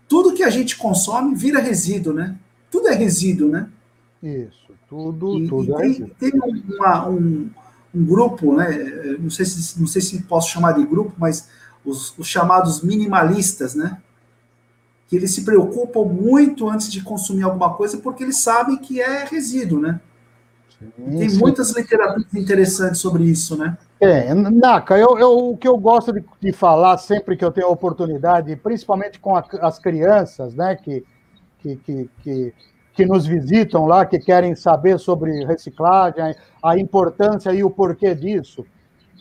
[0.09, 2.37] Tudo que a gente consome vira resíduo, né?
[2.71, 3.69] Tudo é resíduo, né?
[4.23, 7.51] Isso, tudo, e, tudo e tem, é tem uma, um,
[7.95, 8.69] um, grupo, né?
[9.19, 11.49] Não sei, se, não sei se posso chamar de grupo, mas
[11.85, 13.99] os, os chamados minimalistas, né?
[15.09, 19.25] que eles se preocupam muito antes de consumir alguma coisa, porque eles sabem que é
[19.25, 20.01] resíduo, né?
[20.79, 21.39] Sim, Tem sim.
[21.39, 23.79] muitas literaturas interessantes sobre isso, né?
[23.99, 27.71] É, Naka, eu, eu, o que eu gosto de, de, falar sempre que eu tenho
[27.71, 31.03] oportunidade, principalmente com a, as crianças, né, que,
[31.61, 32.55] que, que, que,
[32.93, 38.67] que nos visitam lá, que querem saber sobre reciclagem, a importância e o porquê disso,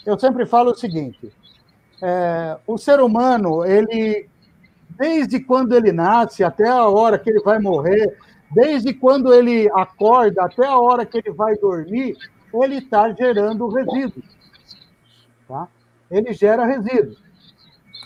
[0.06, 1.32] eu sempre falo o seguinte:
[2.02, 4.30] é, o ser humano, ele
[4.90, 8.18] desde quando ele nasce até a hora que ele vai morrer,
[8.52, 12.16] desde quando ele acorda até a hora que ele vai dormir,
[12.54, 14.35] ele está gerando resíduos.
[15.48, 15.68] Tá?
[16.10, 17.18] Ele gera resíduos.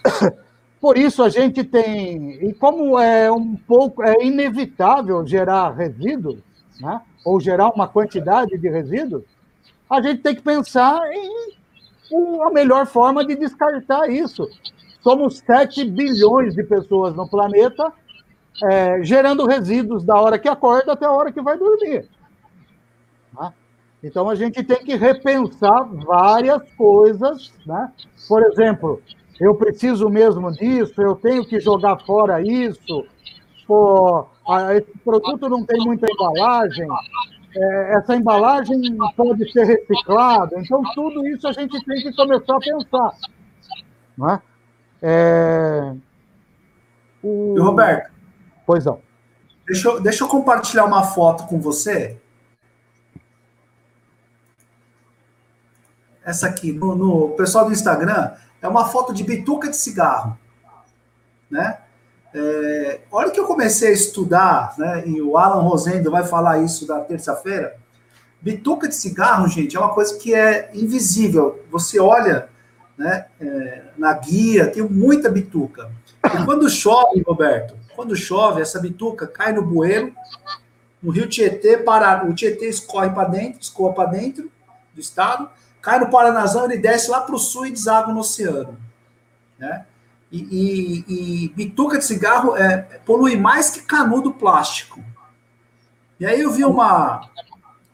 [0.80, 6.39] Por isso a gente tem, e como é um pouco, é inevitável gerar resíduos,
[6.80, 7.02] né?
[7.25, 9.23] ou gerar uma quantidade de resíduos,
[9.89, 11.60] a gente tem que pensar em
[12.41, 14.47] a melhor forma de descartar isso.
[15.02, 17.91] Somos 7 bilhões de pessoas no planeta,
[18.63, 22.08] é, gerando resíduos da hora que acorda até a hora que vai dormir.
[24.01, 24.09] Né?
[24.09, 27.51] Então a gente tem que repensar várias coisas.
[27.65, 27.91] Né?
[28.27, 29.01] Por exemplo,
[29.39, 33.05] eu preciso mesmo disso, eu tenho que jogar fora isso,
[33.65, 34.25] pô,
[34.75, 36.88] esse produto não tem muita embalagem,
[37.55, 40.59] é, essa embalagem pode ser reciclada.
[40.59, 43.12] Então, tudo isso a gente tem que começar a pensar.
[44.17, 44.41] Não é?
[47.23, 47.55] O...
[47.57, 48.12] E, Roberto?
[48.65, 48.99] Pois não.
[49.65, 52.17] Deixa eu, deixa eu compartilhar uma foto com você.
[56.23, 60.38] Essa aqui, no, no pessoal do Instagram, é uma foto de bituca de cigarro.
[61.49, 61.77] Né?
[62.34, 66.86] É, hora que eu comecei a estudar, né, e o Alan Rosendo vai falar isso
[66.86, 67.75] da terça-feira,
[68.39, 71.63] bituca de cigarro, gente, é uma coisa que é invisível.
[71.71, 72.49] Você olha
[72.97, 75.89] né, é, na guia, tem muita bituca.
[76.23, 80.13] E quando chove, Roberto, quando chove, essa bituca cai no bueiro,
[81.01, 84.51] no rio Tietê, para, o Tietê escorre para dentro, escoa para dentro
[84.93, 85.49] do estado,
[85.81, 88.77] cai no Paranazão, ele desce lá para o sul e deságua no oceano.
[89.57, 89.85] Né?
[90.31, 95.03] E, e, e, bituca de cigarro é, polui mais que canudo plástico.
[96.19, 97.21] E aí eu vi uma,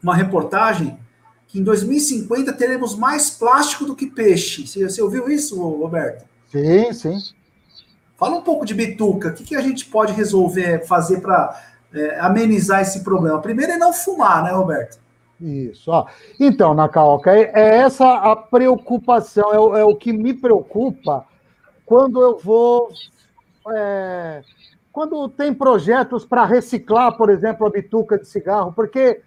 [0.02, 0.98] uma reportagem
[1.48, 4.66] que em 2050 teremos mais plástico do que peixe.
[4.66, 6.26] Você, você ouviu isso, Roberto?
[6.50, 7.18] Sim, sim.
[8.18, 9.28] Fala um pouco de bituca.
[9.28, 11.62] O que, que a gente pode resolver, fazer para
[11.94, 13.40] é, amenizar esse problema?
[13.40, 14.98] Primeiro é não fumar, né, Roberto?
[15.40, 15.90] Isso.
[15.90, 16.06] Ó.
[16.40, 21.26] Então, Nacaoca, é, é essa a preocupação, é o, é o que me preocupa
[21.84, 22.90] quando eu vou.
[23.74, 24.42] É,
[24.92, 29.20] quando tem projetos para reciclar, por exemplo, a bituca de cigarro, porque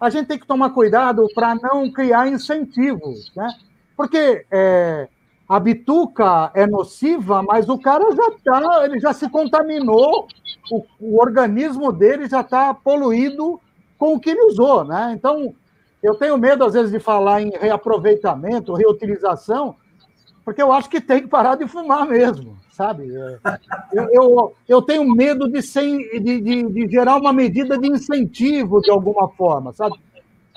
[0.00, 3.48] a gente tem que tomar cuidado para não criar incentivos, né?
[3.96, 5.08] Porque é,
[5.48, 10.28] a bituca é nociva, mas o cara já tá, ele já se contaminou,
[10.70, 13.60] o, o organismo dele já está poluído
[13.98, 15.12] com o que ele usou, né?
[15.14, 15.54] Então,
[16.02, 19.76] eu tenho medo, às vezes, de falar em reaproveitamento, reutilização,
[20.44, 23.10] porque eu acho que tem que parar de fumar mesmo, sabe?
[23.16, 23.38] É,
[23.92, 28.82] eu, eu, eu tenho medo de, ser, de, de, de, gerar uma medida de incentivo
[28.82, 29.96] de alguma forma, sabe?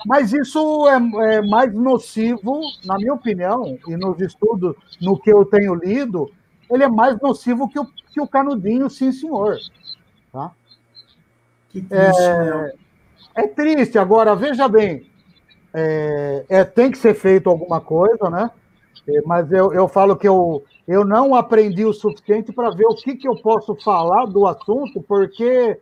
[0.04, 5.44] Mas isso é, é, mais nocivo, na minha opinião, e nos estudos, no que eu
[5.46, 6.30] tenho lido,
[6.70, 9.56] ele é mais nocivo que o, que o canudinho, sim, senhor.
[10.30, 10.52] Tá?
[11.70, 12.74] Que triste, é,
[13.38, 13.98] é triste.
[13.98, 15.08] Agora, veja bem,
[15.72, 18.50] é, é, tem que ser feito alguma coisa, né?
[19.08, 22.96] É, mas eu, eu falo que eu, eu não aprendi o suficiente para ver o
[22.96, 25.78] que, que eu posso falar do assunto, porque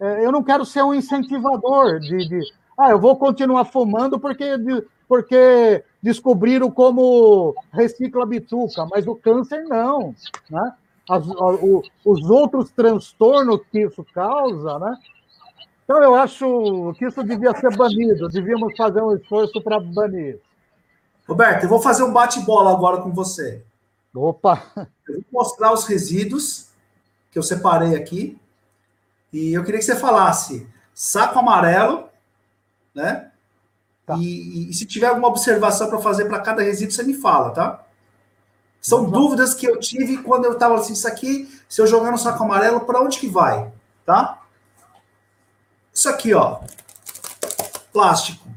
[0.00, 2.40] é, eu não quero ser um incentivador de, de,
[2.76, 9.62] ah, eu vou continuar fumando porque, de, porque descobriram como recicla bituca, mas o câncer
[9.64, 10.14] não,
[10.50, 10.72] né?
[11.08, 14.96] As, o, os outros transtornos que isso causa, né?
[15.90, 20.38] Então eu acho que isso devia ser banido, devíamos fazer um esforço para banir.
[21.26, 23.64] Roberto, eu vou fazer um bate-bola agora com você.
[24.14, 24.62] Opa!
[25.08, 26.68] Eu vou mostrar os resíduos
[27.32, 28.38] que eu separei aqui.
[29.32, 32.08] E eu queria que você falasse saco amarelo,
[32.94, 33.32] né?
[34.06, 34.16] Tá.
[34.16, 37.84] E, e, se tiver alguma observação para fazer para cada resíduo, você me fala, tá?
[38.80, 39.10] São uhum.
[39.10, 42.44] dúvidas que eu tive quando eu estava assim, isso aqui, se eu jogar no saco
[42.44, 43.72] amarelo, para onde que vai,
[44.06, 44.39] tá?
[46.00, 46.60] Isso aqui, ó,
[47.92, 48.48] plástico.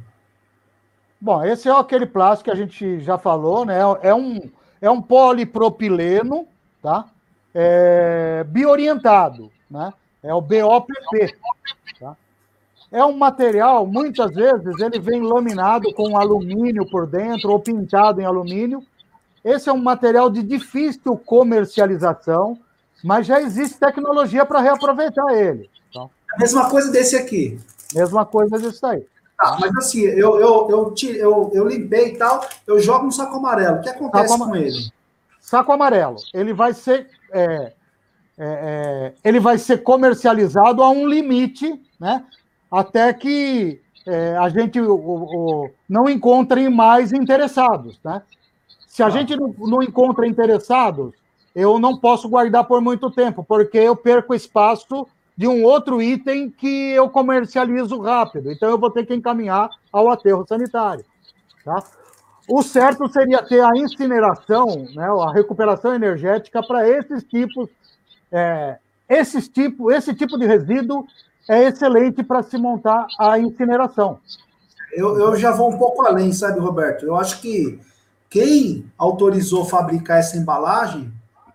[1.19, 3.79] Bom, esse é aquele plástico que a gente já falou, né?
[4.01, 6.47] É um, é um polipropileno,
[6.82, 7.06] tá?
[7.53, 9.93] É, biorientado, né?
[10.23, 11.36] É o BOPP,
[11.99, 12.15] tá?
[12.89, 18.25] É um material, muitas vezes, ele vem laminado com alumínio por dentro ou pintado em
[18.25, 18.82] alumínio.
[19.43, 22.58] Esse é um material de difícil comercialização,
[23.03, 25.69] mas já existe tecnologia para reaproveitar ele.
[25.89, 27.60] Então, a mesma coisa desse aqui.
[27.93, 29.06] Mesma coisa desse aí.
[29.38, 33.38] Tá, mas assim, eu, eu, eu, eu, eu limpei e tal, eu jogo no saco
[33.38, 33.78] amarelo.
[33.78, 34.91] O que acontece saco com ele?
[35.39, 36.15] Saco amarelo.
[36.34, 37.08] Ele vai ser.
[37.32, 37.74] É,
[38.36, 42.24] é, é, ele vai ser comercializado a um limite, né?
[42.72, 48.24] Até que é, a gente o, o, não encontre mais interessados, né?
[48.88, 49.10] Se a ah.
[49.10, 51.13] gente não, não encontra interessados,
[51.56, 56.50] eu não posso guardar por muito tempo, porque eu perco espaço de um outro item
[56.50, 58.51] que eu comercializo rápido.
[58.51, 61.03] Então, eu vou ter que encaminhar ao aterro sanitário.
[61.66, 61.84] Tá?
[62.47, 67.70] O certo seria ter a incineração, né, a recuperação energética para esses tipos.
[68.32, 71.05] É, esses tipo, esse tipo de resíduo
[71.49, 74.20] é excelente para se montar a incineração.
[74.91, 77.05] Eu, eu já vou um pouco além, sabe, Roberto?
[77.05, 77.80] Eu acho que
[78.30, 81.12] quem autorizou fabricar essa embalagem.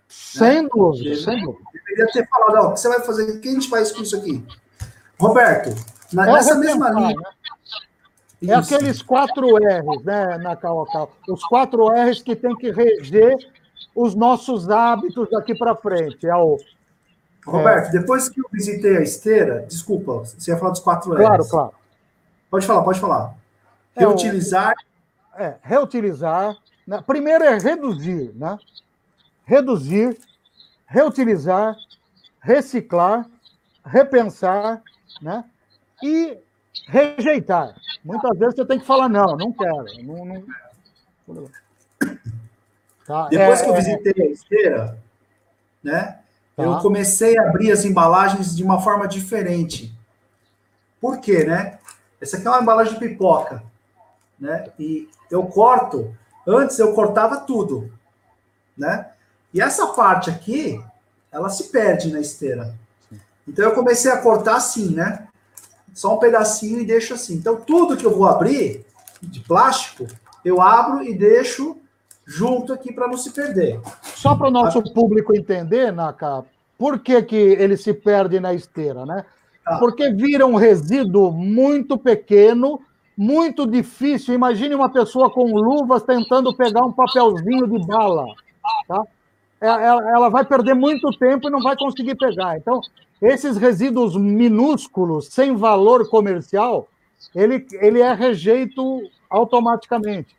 [0.09, 3.23] Sem né, dúvida, sem dúvida deveria ter falado, ó, o que você vai fazer?
[3.31, 4.43] O que a gente faz com isso aqui?
[5.19, 5.75] Roberto,
[6.13, 7.15] na, é nessa mesma linha.
[8.41, 8.53] Né?
[8.53, 11.11] É aqueles quatro R's, né, na Cauacal?
[11.27, 13.37] Os quatro R's que tem que reger
[13.93, 16.25] os nossos hábitos daqui para frente.
[16.25, 16.57] É o,
[17.45, 17.99] Roberto, é...
[17.99, 21.17] depois que eu visitei a esteira, desculpa, você ia falar dos quatro R's.
[21.17, 21.71] Claro, claro.
[22.49, 23.35] Pode falar, pode falar.
[23.95, 24.73] Reutilizar.
[25.35, 26.55] É, é reutilizar.
[26.87, 27.03] Né?
[27.05, 28.57] Primeiro é reduzir, né?
[29.49, 30.15] Reduzir,
[30.85, 31.75] reutilizar,
[32.39, 33.27] reciclar,
[33.83, 34.79] repensar,
[35.19, 35.43] né?
[36.03, 36.37] E
[36.87, 37.75] rejeitar.
[38.05, 39.85] Muitas vezes você tem que falar, não, não quero.
[40.03, 40.43] Não,
[41.27, 41.49] não...
[43.07, 43.27] Tá?
[43.27, 44.97] Depois é, que eu é, visitei a esteira,
[45.83, 46.19] né?
[46.55, 46.63] Tá.
[46.63, 49.91] Eu comecei a abrir as embalagens de uma forma diferente.
[51.01, 51.79] Por quê, né?
[52.21, 53.63] Essa aqui é uma embalagem de pipoca,
[54.39, 54.71] né?
[54.77, 57.91] E eu corto, antes eu cortava tudo,
[58.77, 59.09] né?
[59.53, 60.81] E essa parte aqui,
[61.31, 62.73] ela se perde na esteira.
[63.47, 65.27] Então eu comecei a cortar assim, né?
[65.93, 67.35] Só um pedacinho e deixo assim.
[67.35, 68.85] Então tudo que eu vou abrir
[69.21, 70.07] de plástico,
[70.45, 71.77] eu abro e deixo
[72.25, 73.81] junto aqui para não se perder.
[74.03, 76.45] Só para o nosso público entender, Naka,
[76.77, 79.25] por que, que ele se perde na esteira, né?
[79.65, 79.77] Ah.
[79.79, 82.79] Porque vira um resíduo muito pequeno,
[83.17, 84.35] muito difícil.
[84.35, 88.25] Imagine uma pessoa com luvas tentando pegar um papelzinho de bala,
[88.87, 89.03] tá?
[89.61, 92.57] Ela, ela vai perder muito tempo e não vai conseguir pegar.
[92.57, 92.81] Então,
[93.21, 96.87] esses resíduos minúsculos, sem valor comercial,
[97.35, 100.33] ele, ele é rejeito automaticamente.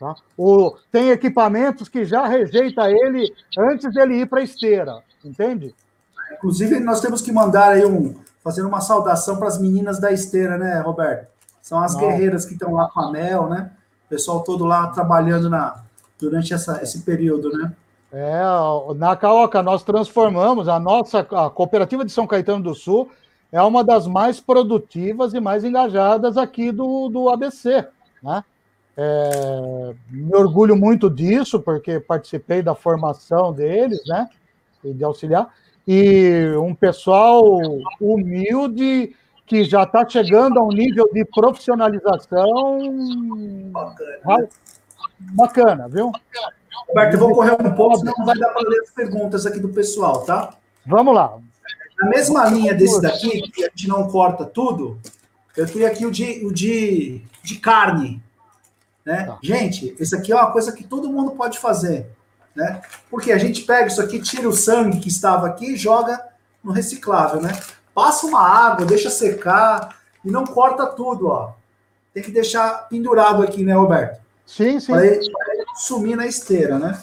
[0.00, 0.16] Tá?
[0.36, 5.74] O, tem equipamentos que já rejeita ele antes dele ir para a esteira, entende?
[6.32, 10.56] Inclusive, nós temos que mandar aí um, fazer uma saudação para as meninas da esteira,
[10.58, 11.28] né, Roberto?
[11.60, 12.00] São as Não.
[12.00, 13.70] guerreiras que estão lá com a Mel, né?
[14.06, 15.82] O pessoal todo lá trabalhando na,
[16.18, 17.72] durante essa, esse período, né?
[18.12, 18.42] É,
[18.96, 23.10] na Caoca, nós transformamos a nossa a cooperativa de São Caetano do Sul
[23.50, 27.86] é uma das mais produtivas e mais engajadas aqui do, do ABC,
[28.22, 28.44] né?
[28.94, 34.28] É, me orgulho muito disso, porque participei da formação deles, né?
[34.84, 35.48] E de auxiliar.
[35.88, 37.42] E um pessoal
[38.00, 42.78] humilde que já está chegando a um nível de profissionalização
[43.70, 44.48] bacana,
[45.20, 46.12] bacana viu?
[46.88, 49.60] Roberto, eu vou correr um pouco, senão não vai dar para ler as perguntas aqui
[49.60, 50.54] do pessoal, tá?
[50.86, 51.38] Vamos lá.
[51.98, 54.98] Na mesma linha desse daqui, que a gente não corta tudo,
[55.56, 58.22] eu tenho aqui o de, o de, de carne.
[59.04, 59.24] Né?
[59.24, 59.38] Tá.
[59.42, 62.10] Gente, isso aqui é uma coisa que todo mundo pode fazer.
[62.54, 62.82] Né?
[63.10, 66.20] Porque a gente pega isso aqui, tira o sangue que estava aqui e joga
[66.62, 67.58] no reciclável, né?
[67.94, 71.52] Passa uma água, deixa secar e não corta tudo, ó.
[72.14, 74.20] Tem que deixar pendurado aqui, né, Roberto?
[74.46, 74.92] Sim, sim.
[74.92, 75.30] Para ele,
[75.74, 77.00] sumir na esteira, né?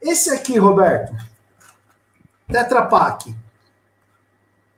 [0.00, 1.14] Esse aqui, Roberto,
[2.48, 3.34] Tetra Pak.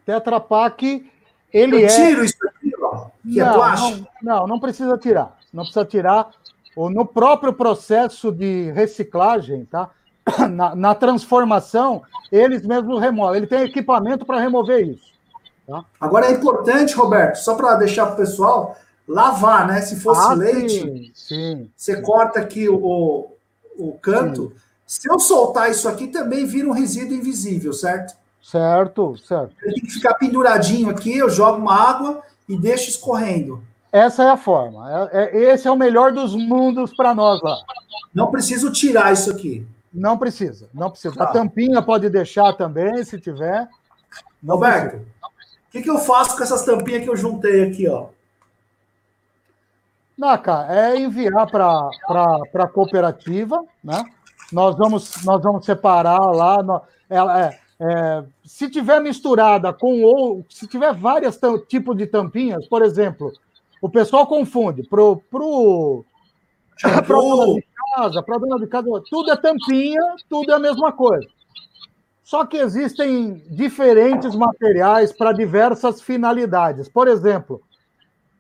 [0.05, 1.11] Tetra Pak,
[1.53, 1.89] ele Eu é.
[1.89, 4.09] tiro isso aqui, ó, que é não, é plástico?
[4.23, 5.37] Não, não, não precisa tirar.
[5.53, 6.31] Não precisa tirar.
[6.77, 9.91] No próprio processo de reciclagem, tá?
[10.51, 13.39] Na, na transformação, eles mesmos removem.
[13.39, 15.13] Ele tem equipamento para remover isso.
[15.67, 15.85] Tá?
[16.01, 18.77] Agora é importante, Roberto, só para deixar para o pessoal,
[19.09, 19.81] lavar, né?
[19.81, 23.31] Se fosse ah, leite, sim, sim, você corta aqui o,
[23.77, 24.53] o canto.
[24.87, 28.17] Se eu soltar isso aqui, também vira um resíduo invisível, certo?
[28.43, 29.55] Certo, certo.
[29.63, 33.63] Ele tem que ficar penduradinho aqui, eu jogo uma água e deixo escorrendo.
[33.91, 35.09] Essa é a forma.
[35.11, 37.59] É, é, esse é o melhor dos mundos para nós lá.
[38.15, 39.67] Não preciso tirar isso aqui.
[39.93, 41.15] Não precisa, não precisa.
[41.15, 41.25] Tá.
[41.25, 43.69] A tampinha pode deixar também, se tiver.
[44.47, 48.07] Roberto, o que, que eu faço com essas tampinhas que eu juntei aqui, ó?
[50.19, 51.91] Naka, é enviar para
[52.55, 54.05] a cooperativa, né?
[54.53, 56.59] Nós vamos, nós vamos separar lá.
[57.09, 61.39] Ela, é, é, se tiver misturada com ou se tiver vários
[61.69, 63.33] tipos de tampinhas, por exemplo,
[63.81, 66.05] o pessoal confunde pro pro
[66.83, 67.65] para dona de
[67.95, 71.29] casa, para dona de casa, tudo é tampinha, tudo é a mesma coisa.
[72.25, 76.89] Só que existem diferentes materiais para diversas finalidades.
[76.89, 77.63] Por exemplo,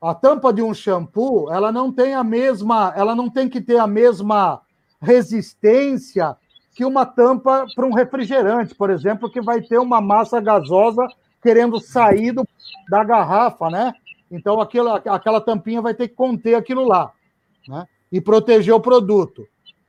[0.01, 3.78] a tampa de um shampoo, ela não tem a mesma, ela não tem que ter
[3.78, 4.61] a mesma
[5.01, 6.36] resistência
[6.74, 11.07] que uma tampa para um refrigerante, por exemplo, que vai ter uma massa gasosa
[11.42, 12.46] querendo sair do,
[12.88, 13.92] da garrafa, né?
[14.30, 17.12] Então aquela, aquela tampinha vai ter que conter aquilo lá,
[17.66, 17.86] né?
[18.12, 19.46] E proteger o produto.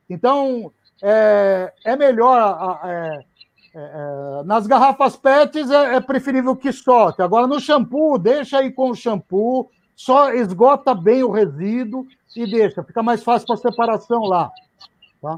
[0.10, 3.20] Então é, é melhor é,
[3.76, 7.22] é, é, nas garrafas PETs é, é preferível que solte.
[7.22, 9.70] Agora no shampoo, deixa aí com o shampoo,
[10.00, 14.50] só esgota bem o resíduo e deixa, fica mais fácil para separação lá.
[15.22, 15.38] Tá?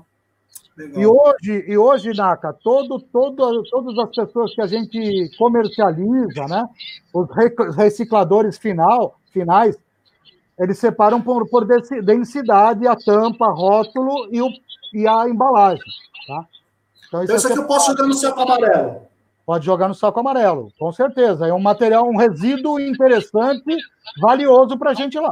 [0.77, 6.69] E hoje, e hoje, Naka, todo, todo, todas as pessoas que a gente comercializa, né,
[7.11, 7.27] os
[7.75, 9.75] recicladores final, finais,
[10.59, 11.65] eles separam por, por
[12.03, 14.49] densidade a tampa, rótulo e, o,
[14.93, 15.83] e a embalagem.
[16.27, 16.45] Tá?
[17.07, 19.10] Então, isso, então, aqui eu posso jogar no saco amarelo.
[19.45, 21.47] Pode jogar no saco amarelo, com certeza.
[21.47, 23.75] É um material, um resíduo interessante,
[24.21, 25.31] valioso para a gente lá.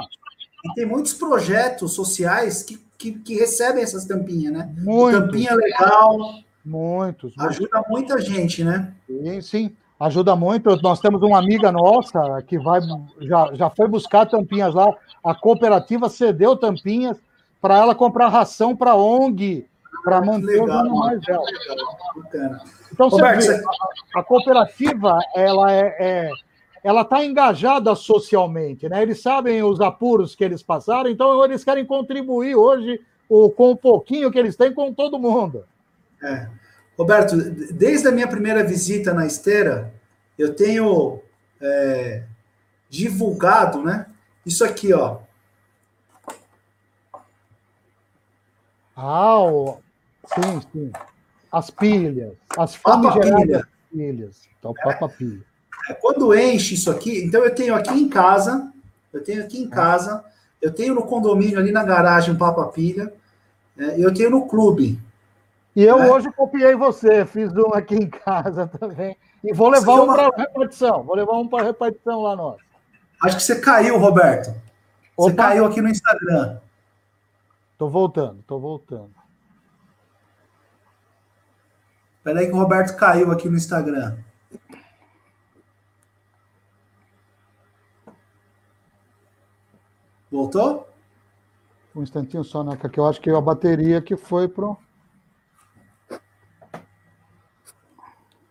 [0.66, 4.74] E tem muitos projetos sociais que, que, que recebem essas tampinhas, né?
[4.80, 5.22] Muitos.
[5.22, 6.18] Tampinha legal.
[6.66, 7.34] Muitos.
[7.40, 7.90] Ajuda muitos.
[7.90, 8.94] muita gente, né?
[9.08, 9.76] Sim, sim.
[10.00, 10.76] Ajuda muito.
[10.82, 12.80] Nós temos uma amiga nossa que vai
[13.22, 14.94] já, já foi buscar tampinhas lá.
[15.24, 17.18] A cooperativa cedeu tampinhas
[17.62, 19.66] para ela comprar ração para ONG,
[20.04, 21.44] para manter legal, os animais dela.
[22.92, 23.64] Então, Roberto, você vê,
[24.16, 26.32] a, a, cooperativa ela é, é
[26.84, 29.02] ela está engajada socialmente, né?
[29.02, 33.78] Eles sabem os apuros que eles passaram, então eles querem contribuir hoje o, com o
[33.78, 35.66] pouquinho que eles têm com todo mundo.
[36.24, 36.48] É.
[36.98, 37.36] Roberto,
[37.74, 39.94] desde a minha primeira visita na esteira,
[40.38, 41.22] eu tenho
[41.62, 42.24] é,
[42.90, 44.06] divulgado, né?
[44.46, 45.20] Isso aqui, ó.
[48.96, 49.78] Ah,
[50.34, 50.92] sim, sim.
[51.52, 54.48] As pilhas, as famigeradas pilhas.
[54.60, 55.44] Então, papa pilha.
[55.90, 58.72] É, quando enche isso aqui, então eu tenho aqui em casa,
[59.12, 59.70] eu tenho aqui em é.
[59.70, 60.24] casa,
[60.62, 63.12] eu tenho no condomínio ali na garagem um papa pilha,
[63.78, 65.00] é, eu tenho no clube.
[65.76, 66.12] E eu é.
[66.12, 69.16] hoje copiei você, fiz um aqui em casa também.
[69.44, 70.14] E vou levar um uma...
[70.14, 71.04] para repartição.
[71.04, 72.58] Vou levar um para repartição lá nós.
[73.24, 74.50] Acho que você caiu, Roberto.
[75.16, 75.30] Opa.
[75.30, 76.58] Você caiu aqui no Instagram.
[77.78, 79.12] Tô voltando, tô voltando.
[82.20, 84.18] Espera aí que o Roberto caiu aqui no Instagram.
[90.32, 90.88] Voltou?
[91.96, 92.78] Um instantinho só, né?
[92.78, 94.78] Que eu acho que a bateria que foi pro.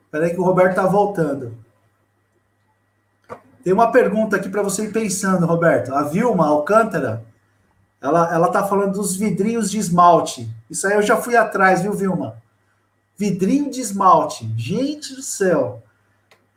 [0.04, 1.56] Espera aí que o Roberto tá voltando.
[3.62, 5.94] Tem uma pergunta aqui para você ir pensando, Roberto.
[5.94, 7.24] A Vilma Alcântara
[8.00, 10.48] ela, ela tá falando dos vidrinhos de esmalte.
[10.70, 12.40] Isso aí eu já fui atrás, viu, Vilma?
[13.18, 14.48] Vidrinho de esmalte.
[14.56, 15.82] Gente do céu.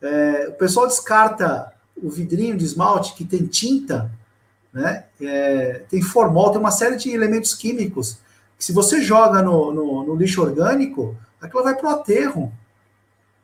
[0.00, 4.10] É, o pessoal descarta o vidrinho de esmalte que tem tinta,
[4.72, 5.04] né?
[5.20, 8.18] É, tem formol, tem uma série de elementos químicos.
[8.56, 12.52] Que se você joga no, no, no lixo orgânico, aquilo vai para o aterro.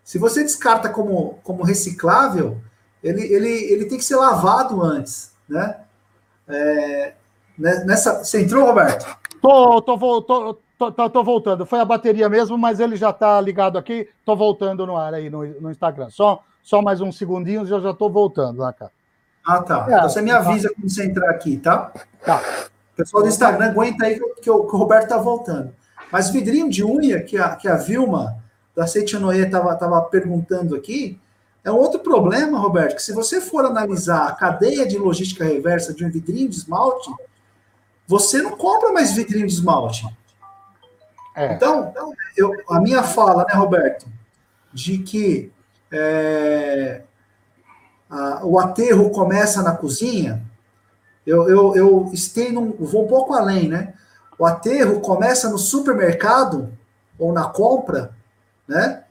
[0.03, 2.61] Se você descarta como, como reciclável,
[3.03, 5.81] ele, ele, ele tem que ser lavado antes, né?
[6.47, 7.15] É,
[7.59, 9.07] né, nessa, você entrou, Roberto?
[9.43, 11.67] Tô, tô, tô, tô, tô, tô voltando.
[11.67, 14.09] Foi a bateria mesmo, mas ele já está ligado aqui.
[14.25, 16.09] Tô voltando no ar aí no, no Instagram.
[16.11, 18.93] Só, só mais uns segundinhos e eu já tô voltando lá, cara.
[19.45, 19.87] Ah, tá.
[19.89, 21.93] É, então você me avisa quando você entrar aqui, tá?
[22.25, 22.41] Tá.
[22.97, 25.75] Pessoal do Instagram, aguenta aí que, o, que o Roberto tá voltando.
[26.11, 28.43] Mas vidrinho de unha que a, que a Vilma
[28.75, 31.19] da Seitinoye estava tava perguntando aqui,
[31.65, 35.93] é um outro problema, Roberto, que se você for analisar a cadeia de logística reversa
[35.93, 37.11] de um vidrinho de esmalte,
[38.07, 40.07] você não compra mais vidrinho de esmalte.
[41.39, 41.53] É.
[41.55, 41.93] Então,
[42.37, 44.07] eu, a minha fala, né, Roberto,
[44.73, 45.53] de que
[45.93, 47.03] é,
[48.11, 50.43] a, o aterro começa na cozinha,
[51.25, 53.95] eu, eu, eu estendo, vou um pouco além, né?
[54.37, 56.73] O aterro começa no supermercado
[57.17, 58.11] ou na compra,
[58.67, 59.05] né?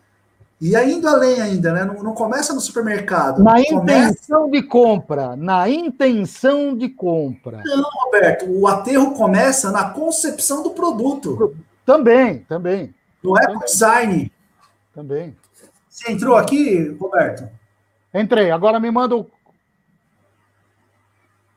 [0.59, 1.86] E indo além ainda, né?
[1.86, 3.41] Não, não começa no supermercado.
[3.43, 4.51] Na intenção começa...
[4.51, 5.36] de compra.
[5.36, 7.61] Na intenção de compra.
[7.63, 8.45] Não, Roberto.
[8.49, 11.55] O aterro começa na concepção do produto.
[11.88, 12.93] Também, também.
[13.23, 14.29] Não é com design.
[14.93, 15.38] Também.
[15.88, 17.49] Você entrou aqui, Roberto?
[18.13, 18.51] Entrei.
[18.51, 19.23] Agora me manda o.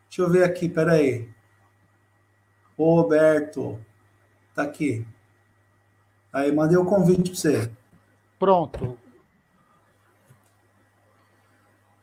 [0.06, 1.28] Deixa eu ver aqui, peraí.
[2.78, 3.76] Roberto.
[4.54, 5.04] Tá aqui.
[6.32, 7.70] Aí, mandei o convite para você.
[8.38, 8.96] Pronto.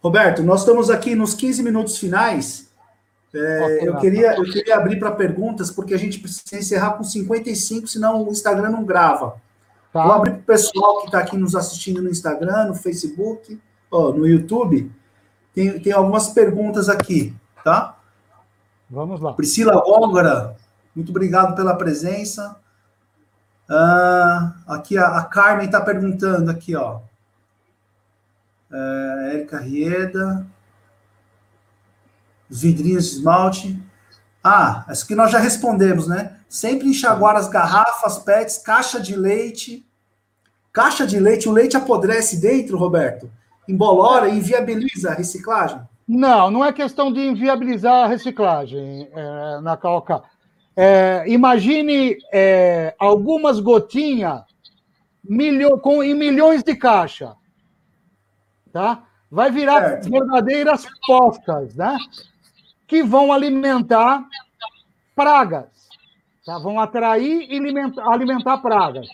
[0.03, 2.66] Roberto, nós estamos aqui nos 15 minutos finais.
[3.33, 7.87] É, eu, queria, eu queria abrir para perguntas, porque a gente precisa encerrar com 55,
[7.87, 9.35] senão o Instagram não grava.
[9.91, 10.03] Tá.
[10.03, 13.59] Vou abrir para o pessoal que está aqui nos assistindo no Instagram, no Facebook,
[13.91, 14.91] ó, no YouTube.
[15.53, 17.97] Tem, tem algumas perguntas aqui, tá?
[18.89, 19.33] Vamos lá.
[19.33, 20.55] Priscila Óngora,
[20.95, 22.55] muito obrigado pela presença.
[23.69, 27.01] Ah, aqui a, a Carmen está perguntando aqui, ó.
[28.71, 30.45] É, Érica Rieda.
[32.49, 33.79] Os vidrinhos de esmalte.
[34.43, 36.37] Ah, isso que nós já respondemos, né?
[36.47, 39.85] Sempre enxaguar as garrafas, pets, caixa de leite.
[40.71, 43.29] Caixa de leite, o leite apodrece dentro, Roberto?
[43.67, 45.81] Embolora e inviabiliza a reciclagem?
[46.07, 50.23] Não, não é questão de inviabilizar a reciclagem, é, na Calca.
[50.75, 54.43] É, imagine é, algumas gotinhas
[55.27, 57.35] milho, com, em milhões de caixa.
[58.71, 59.03] Tá?
[59.29, 60.09] Vai virar certo.
[60.09, 61.97] verdadeiras postas, né?
[62.87, 64.25] Que vão alimentar
[65.15, 65.67] pragas.
[66.45, 66.57] Tá?
[66.57, 69.07] Vão atrair e alimentar, alimentar pragas.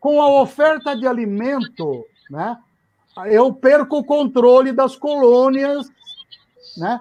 [0.00, 2.58] Com a oferta de alimento, né?
[3.26, 5.88] eu perco o controle das colônias,
[6.76, 7.00] né?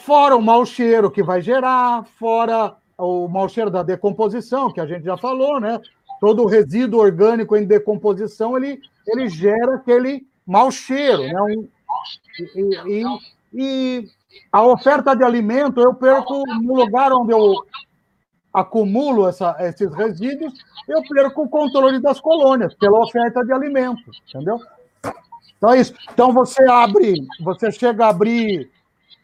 [0.00, 4.86] Fora o mau cheiro que vai gerar, fora o mau cheiro da decomposição, que a
[4.86, 5.80] gente já falou, né?
[6.20, 11.54] Todo resíduo orgânico em decomposição, ele, ele gera aquele mau cheiro, né?
[12.54, 13.04] E, e,
[13.54, 14.08] e
[14.50, 17.54] a oferta de alimento eu perco no lugar onde eu
[18.52, 20.54] acumulo essa, esses resíduos,
[20.88, 24.58] eu perco o controle das colônias pela oferta de alimento, entendeu?
[25.58, 25.94] Então é isso.
[26.12, 28.70] Então você abre, você chega a abrir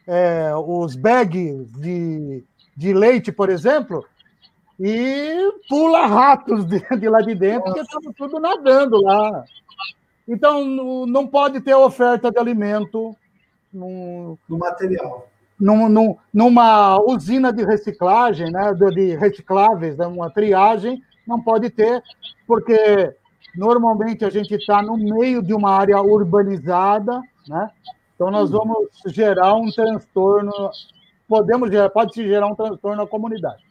[0.06, 2.44] é, os bags de,
[2.76, 4.04] de leite, por exemplo,
[4.78, 9.44] e pula ratos de, de lá de dentro, porque estava tudo nadando lá.
[10.28, 10.64] Então
[11.06, 13.16] não pode ter oferta de alimento
[13.72, 15.28] no, no material
[15.62, 22.02] num, num, numa usina de reciclagem, né, de recicláveis, né, uma triagem, não pode ter,
[22.48, 23.14] porque
[23.56, 27.70] normalmente a gente está no meio de uma área urbanizada, né?
[28.14, 30.52] Então nós vamos gerar um transtorno,
[31.28, 33.62] podemos gerar, pode se gerar um transtorno na comunidade.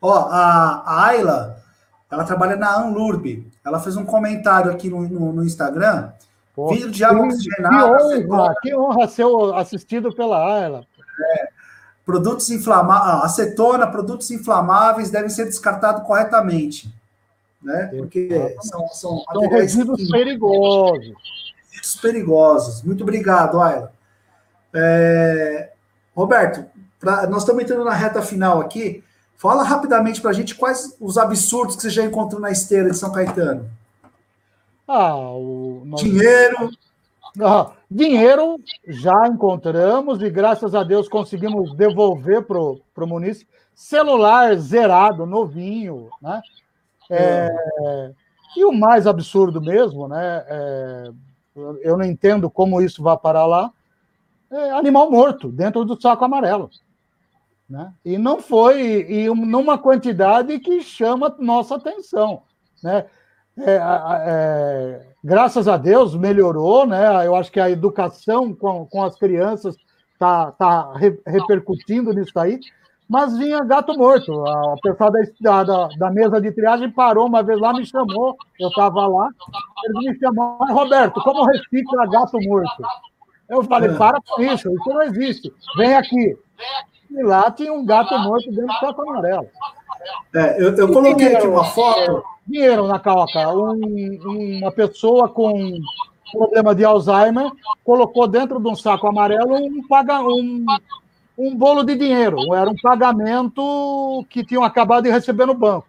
[0.00, 1.62] Ó, a, a Ayla,
[2.10, 3.50] ela trabalha na Anlurb.
[3.64, 6.10] Ela fez um comentário aqui no, no, no Instagram
[6.54, 7.98] Pô, Vidro de água oxigenada.
[7.98, 10.86] Que honra, que honra ser assistido pela Ayla.
[11.18, 11.48] É,
[12.04, 16.92] produtos inflamáveis, ah, acetona, produtos inflamáveis devem ser descartados corretamente.
[17.62, 17.90] Né?
[17.96, 21.14] Porque são, são, são resíduos perigosos.
[21.70, 22.82] Resíduos perigosos.
[22.82, 23.92] Muito obrigado, Ayla.
[24.74, 25.70] É,
[26.14, 26.66] Roberto,
[26.98, 29.02] pra, nós estamos entrando na reta final aqui.
[29.36, 32.96] Fala rapidamente para a gente quais os absurdos que você já encontrou na esteira de
[32.96, 33.68] São Caetano.
[34.86, 36.02] Ah, o, nós...
[36.02, 36.70] Dinheiro.
[37.40, 43.52] Ah, dinheiro já encontramos e graças a Deus conseguimos devolver para o município.
[43.74, 46.42] Celular zerado, novinho, né?
[47.10, 47.48] É,
[47.84, 48.12] é.
[48.54, 50.44] E o mais absurdo mesmo, né?
[50.46, 51.10] É,
[51.82, 53.72] eu não entendo como isso vai parar lá.
[54.50, 56.68] É animal morto dentro do saco amarelo.
[57.68, 57.92] Né?
[58.04, 62.42] E não foi e numa quantidade que chama nossa atenção.
[62.82, 63.06] Né?
[63.58, 63.78] É,
[64.24, 67.26] é, graças a Deus melhorou, né?
[67.26, 69.76] Eu acho que a educação com, com as crianças
[70.14, 72.58] está tá re, repercutindo nisso aí,
[73.08, 74.32] mas vinha gato morto.
[74.32, 78.68] O pessoal da, da, da, mesa de triagem parou uma vez lá, me chamou, eu
[78.68, 79.28] estava lá,
[79.84, 82.82] eles me chamaram, Roberto, como recicla gato morto?
[83.50, 83.94] Eu falei, é.
[83.94, 85.52] para com isso, isso não existe.
[85.76, 86.38] Vem aqui.
[87.10, 89.46] E lá tinha um gato morto dentro do saco amarelo.
[90.34, 93.48] É, eu, eu coloquei aqui uma foto dinheiro na calca.
[93.50, 95.78] Um, uma pessoa com
[96.32, 97.50] problema de Alzheimer
[97.84, 100.64] colocou dentro de um saco amarelo um, paga, um,
[101.36, 102.54] um bolo de dinheiro.
[102.54, 105.86] Era um pagamento que tinham acabado de receber no banco.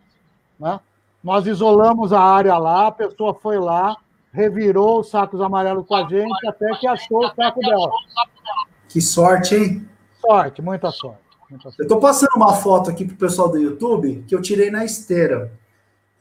[0.59, 0.79] Né?
[1.23, 3.95] Nós isolamos a área lá, a pessoa foi lá,
[4.31, 7.89] revirou os sacos amarelos com a gente até que achou o saco dela.
[8.89, 9.89] Que sorte, hein?
[10.19, 11.19] Sorte, muita sorte.
[11.49, 11.79] Muita sorte.
[11.79, 14.83] Eu estou passando uma foto aqui para o pessoal do YouTube que eu tirei na
[14.83, 15.51] esteira.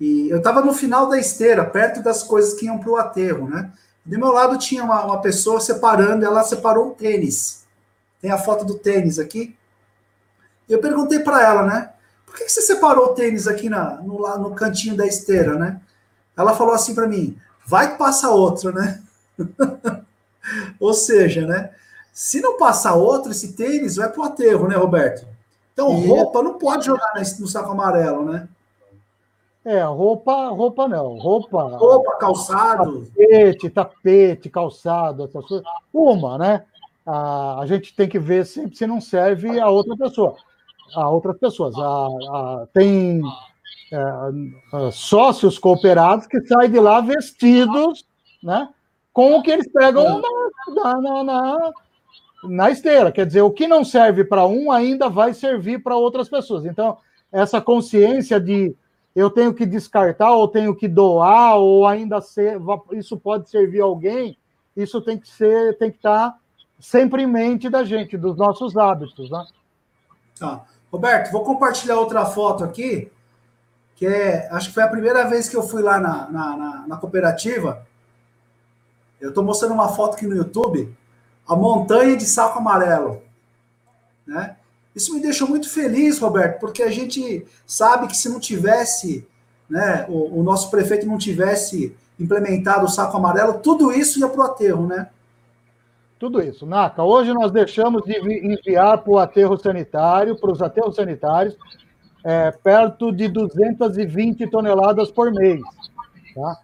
[0.02, 3.48] E eu estava no final da esteira, perto das coisas que iam para o aterro,
[3.48, 3.70] né?
[4.04, 7.64] Do meu lado tinha uma, uma pessoa separando, ela separou o tênis.
[8.20, 9.56] Tem a foto do tênis aqui.
[10.68, 11.92] Eu perguntei para ela, né?
[12.26, 15.80] Por que, você separou o tênis aqui na, no, lá no cantinho da esteira, né?
[16.36, 19.00] Ela falou assim para mim: vai que passa outro, né?
[20.80, 21.70] Ou seja, né?
[22.12, 25.24] Se não passar outro, esse tênis vai para o aterro, né, Roberto?
[25.72, 28.48] Então, roupa não pode jogar no saco amarelo, né?
[29.64, 31.18] É, roupa, roupa não.
[31.18, 31.76] Roupa.
[31.76, 33.06] Roupa, calçado.
[33.06, 35.66] Tapete, tapete, calçado, essas coisas.
[35.92, 36.64] Uma, né?
[37.06, 40.34] A, a gente tem que ver sempre se não serve a outra pessoa.
[40.94, 41.76] A outras pessoas.
[41.76, 43.22] A, a tem
[43.92, 48.04] é, sócios cooperados que saem de lá vestidos,
[48.42, 48.68] né?
[49.12, 50.20] Com o que eles pegam
[50.74, 51.72] na, na, na,
[52.44, 53.12] na esteira.
[53.12, 56.64] Quer dizer, o que não serve para um ainda vai servir para outras pessoas.
[56.64, 56.96] Então,
[57.30, 58.74] essa consciência de
[59.14, 62.58] eu tenho que descartar, ou tenho que doar, ou ainda ser,
[62.92, 64.38] isso pode servir a alguém,
[64.76, 66.36] isso tem que ser, tem que estar
[66.80, 69.46] sempre em mente da gente, dos nossos hábitos, né?
[70.38, 70.64] Tá.
[70.90, 73.10] Roberto, vou compartilhar outra foto aqui,
[73.94, 76.86] que é, acho que foi a primeira vez que eu fui lá na, na, na,
[76.88, 77.86] na cooperativa.
[79.20, 80.94] Eu estou mostrando uma foto aqui no YouTube,
[81.46, 83.22] a montanha de saco amarelo,
[84.26, 84.56] né?
[84.94, 89.26] Isso me deixou muito feliz, Roberto, porque a gente sabe que se não tivesse,
[89.68, 94.40] né, o, o nosso prefeito não tivesse implementado o saco amarelo, tudo isso ia para
[94.40, 95.08] o aterro, né?
[96.18, 96.64] Tudo isso.
[96.64, 101.56] Naka, hoje nós deixamos de enviar para o aterro sanitário, para os aterros sanitários,
[102.22, 105.60] é, perto de 220 toneladas por mês.
[106.34, 106.58] Tá?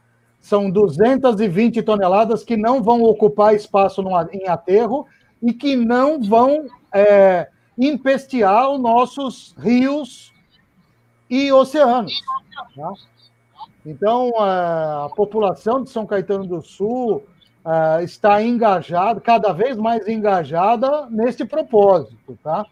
[0.48, 5.06] são 220 toneladas que não vão ocupar espaço no, em aterro
[5.42, 7.48] e que não vão é,
[7.78, 10.32] empestear os nossos rios
[11.30, 12.12] e oceanos.
[12.74, 12.92] Tá?
[13.86, 17.24] Então, a população de São Caetano do Sul
[18.02, 22.66] está engajada, cada vez mais engajada nesse propósito, tá?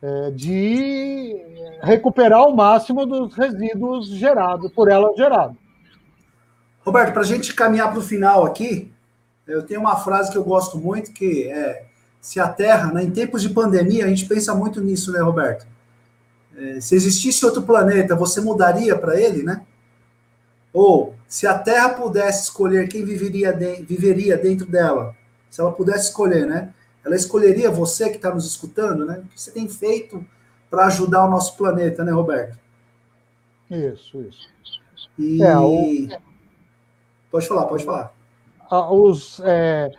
[0.00, 1.36] É, de
[1.82, 5.56] recuperar o máximo dos resíduos gerados, por ela gerados.
[6.84, 8.92] Roberto, para a gente caminhar para o final aqui,
[9.44, 11.87] eu tenho uma frase que eu gosto muito, que é
[12.20, 15.66] se a Terra, né, em tempos de pandemia, a gente pensa muito nisso, né, Roberto?
[16.56, 19.64] É, se existisse outro planeta, você mudaria para ele, né?
[20.72, 25.14] Ou se a Terra pudesse escolher quem viveria, de, viveria dentro dela,
[25.50, 26.74] se ela pudesse escolher, né?
[27.04, 29.22] Ela escolheria você que está nos escutando, né?
[29.24, 30.24] O que você tem feito
[30.68, 32.58] para ajudar o nosso planeta, né, Roberto?
[33.70, 34.48] Isso, isso.
[35.18, 35.42] E...
[35.42, 36.08] É, o...
[37.30, 38.12] Pode falar, pode falar.
[38.70, 39.90] Os, é,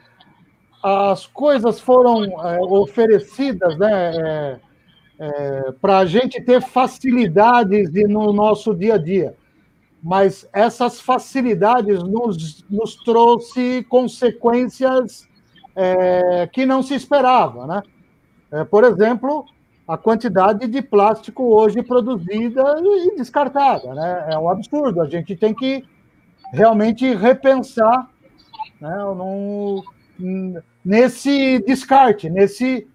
[0.83, 4.11] as coisas foram é, oferecidas, né?
[4.15, 4.59] É,
[5.19, 9.35] é para a gente ter facilidades no nosso dia a dia
[10.01, 15.27] mas essas facilidades nos, nos trouxe consequências
[15.75, 17.83] é, que não se esperava, né?
[18.51, 19.45] É, por exemplo,
[19.87, 24.27] a quantidade de plástico hoje produzida e descartada, né?
[24.31, 25.01] É um absurdo.
[25.01, 25.83] A gente tem que
[26.51, 28.09] realmente repensar
[28.81, 29.03] né,
[30.83, 32.87] nesse descarte, nesse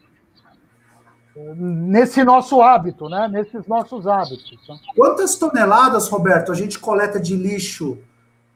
[1.56, 3.26] nesse nosso hábito, né?
[3.26, 4.56] nesses nossos hábitos.
[4.94, 7.98] Quantas toneladas, Roberto, a gente coleta de lixo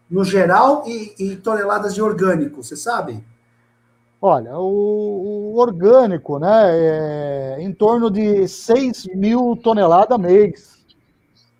[0.09, 3.25] no geral e, e toneladas de orgânico, você sabe?
[4.21, 10.79] Olha, o, o orgânico, né, é em torno de 6 mil toneladas mês.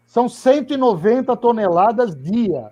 [0.07, 2.71] São 190 toneladas dia.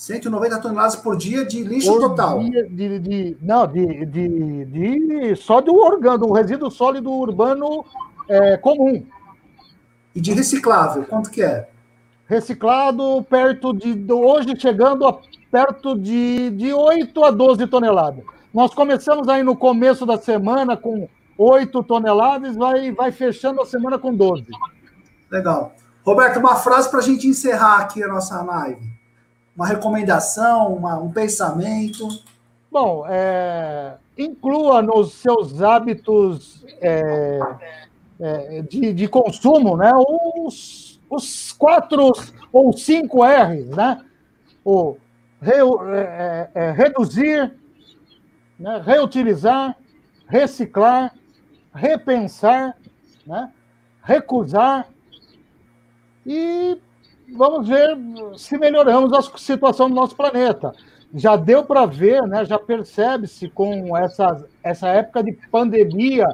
[0.00, 2.38] 190 toneladas por dia de lixo por total.
[2.42, 7.84] De, de, não, de, de, de, só do organo, do resíduo sólido urbano
[8.26, 9.04] é, comum.
[10.14, 11.68] E de reciclável, quanto que é?
[12.26, 14.10] Reciclado perto de.
[14.10, 15.18] Hoje chegando a
[15.50, 18.24] perto de, de 8 a 12 toneladas.
[18.54, 23.98] Nós começamos aí no começo da semana com 8 toneladas, vai, vai fechando a semana
[23.98, 24.46] com 12.
[25.30, 25.74] Legal.
[26.06, 28.99] Roberto, uma frase para a gente encerrar aqui a nossa live
[29.60, 32.08] uma recomendação, uma, um pensamento?
[32.72, 37.38] Bom, é, inclua nos seus hábitos é,
[38.18, 42.10] é, de, de, consumo né, os, os quatro
[42.50, 44.02] ou cinco R's, né?
[44.64, 44.96] O
[45.42, 45.60] re, é,
[45.98, 47.52] é, é, reduzir,
[48.58, 49.76] né, reutilizar,
[50.26, 51.14] reciclar,
[51.74, 52.78] repensar,
[53.26, 53.52] né,
[54.02, 54.88] recusar
[56.24, 56.80] e
[57.34, 57.96] vamos ver
[58.36, 60.72] se melhoramos a situação do nosso planeta.
[61.14, 66.26] Já deu para ver, né, já percebe-se com essa, essa época de pandemia,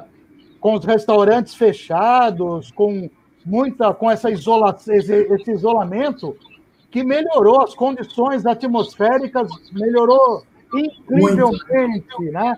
[0.59, 3.09] com os restaurantes fechados, com
[3.45, 6.35] muita com essa isolação, esse, esse isolamento,
[6.91, 10.43] que melhorou as condições atmosféricas, melhorou
[10.73, 12.31] incrivelmente, Muito.
[12.31, 12.57] né?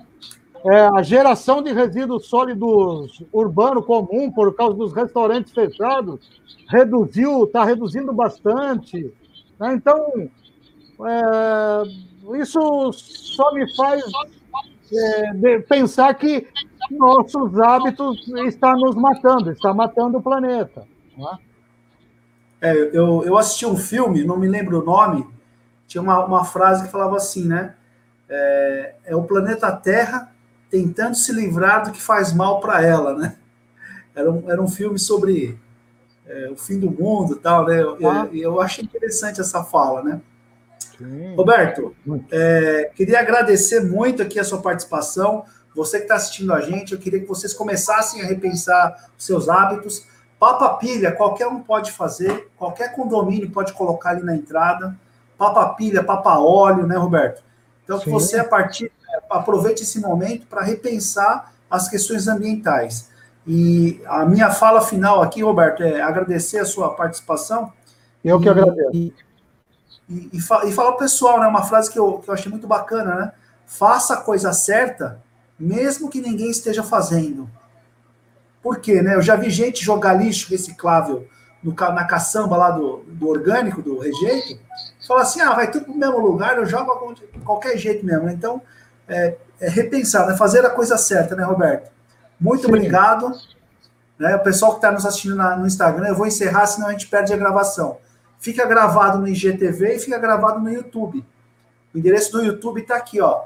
[0.66, 6.20] É, a geração de resíduos sólidos urbano comum por causa dos restaurantes fechados
[6.68, 9.14] reduziu, está reduzindo bastante.
[9.57, 9.74] Né?
[9.74, 10.30] Então,
[11.05, 14.03] é, isso só me faz
[14.91, 16.45] é, pensar que
[16.91, 20.86] nossos hábitos estão nos matando, está matando o planeta.
[21.18, 21.38] Né?
[22.62, 25.26] É, eu, eu assisti um filme, não me lembro o nome,
[25.88, 27.76] tinha uma, uma frase que falava assim, né?
[28.28, 30.32] É, é o planeta Terra
[30.70, 33.36] tentando se livrar do que faz mal para ela, né?
[34.15, 35.57] Era um, era um filme sobre
[36.26, 37.82] é, o fim do mundo e tal, né?
[37.82, 38.28] Eu, ah.
[38.32, 40.22] eu, eu achei interessante essa fala, né?
[40.97, 41.36] Sim.
[41.36, 41.95] Roberto,
[42.30, 45.45] é, queria agradecer muito aqui a sua participação.
[45.74, 49.47] Você que está assistindo a gente, eu queria que vocês começassem a repensar os seus
[49.47, 50.05] hábitos.
[50.38, 54.95] Papa pilha, qualquer um pode fazer, qualquer condomínio pode colocar ali na entrada.
[55.38, 57.41] Papa pilha, papa óleo, né, Roberto?
[57.84, 58.03] Então, Sim.
[58.05, 58.91] que você, a partir
[59.30, 63.09] aproveite esse momento para repensar as questões ambientais.
[63.45, 67.72] E a minha fala final aqui, Roberto, é agradecer a sua participação.
[68.24, 68.89] Eu que e, agradeço.
[68.93, 69.13] E,
[70.09, 72.67] e, e, falar para o pessoal, né, uma frase que eu, que eu achei muito
[72.67, 73.32] bacana, né?
[73.65, 75.22] Faça a coisa certa,
[75.59, 77.49] mesmo que ninguém esteja fazendo.
[78.61, 79.01] Por quê?
[79.01, 79.15] Né?
[79.15, 81.28] Eu já vi gente jogar lixo reciclável
[81.63, 84.59] no, na caçamba lá do, do orgânico, do rejeito,
[85.07, 88.30] fala assim, ah, vai tudo para o mesmo lugar, eu jogo de qualquer jeito mesmo.
[88.30, 88.61] Então,
[89.10, 90.38] é, é repensar, né?
[90.38, 91.91] fazer a coisa certa, né, Roberto?
[92.39, 92.68] Muito Sim.
[92.68, 93.32] obrigado.
[94.18, 96.91] Né, o pessoal que está nos assistindo na, no Instagram, eu vou encerrar, senão a
[96.91, 97.97] gente perde a gravação.
[98.39, 101.26] fica gravado no IGTV e fica gravado no YouTube.
[101.93, 103.43] O endereço do YouTube está aqui, ó.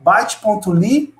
[0.00, 1.14] bate.ly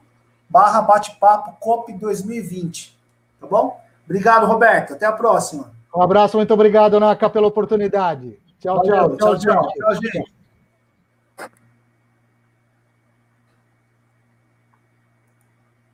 [0.48, 2.96] barra bate-papo COP 2020.
[3.40, 3.80] Tá bom?
[4.04, 4.94] Obrigado, Roberto.
[4.94, 5.72] Até a próxima.
[5.94, 8.38] Um abraço, muito obrigado, Naka, pela oportunidade.
[8.60, 10.35] Tchau, Valeu, tchau, tchau, tchau, tchau, tchau, gente.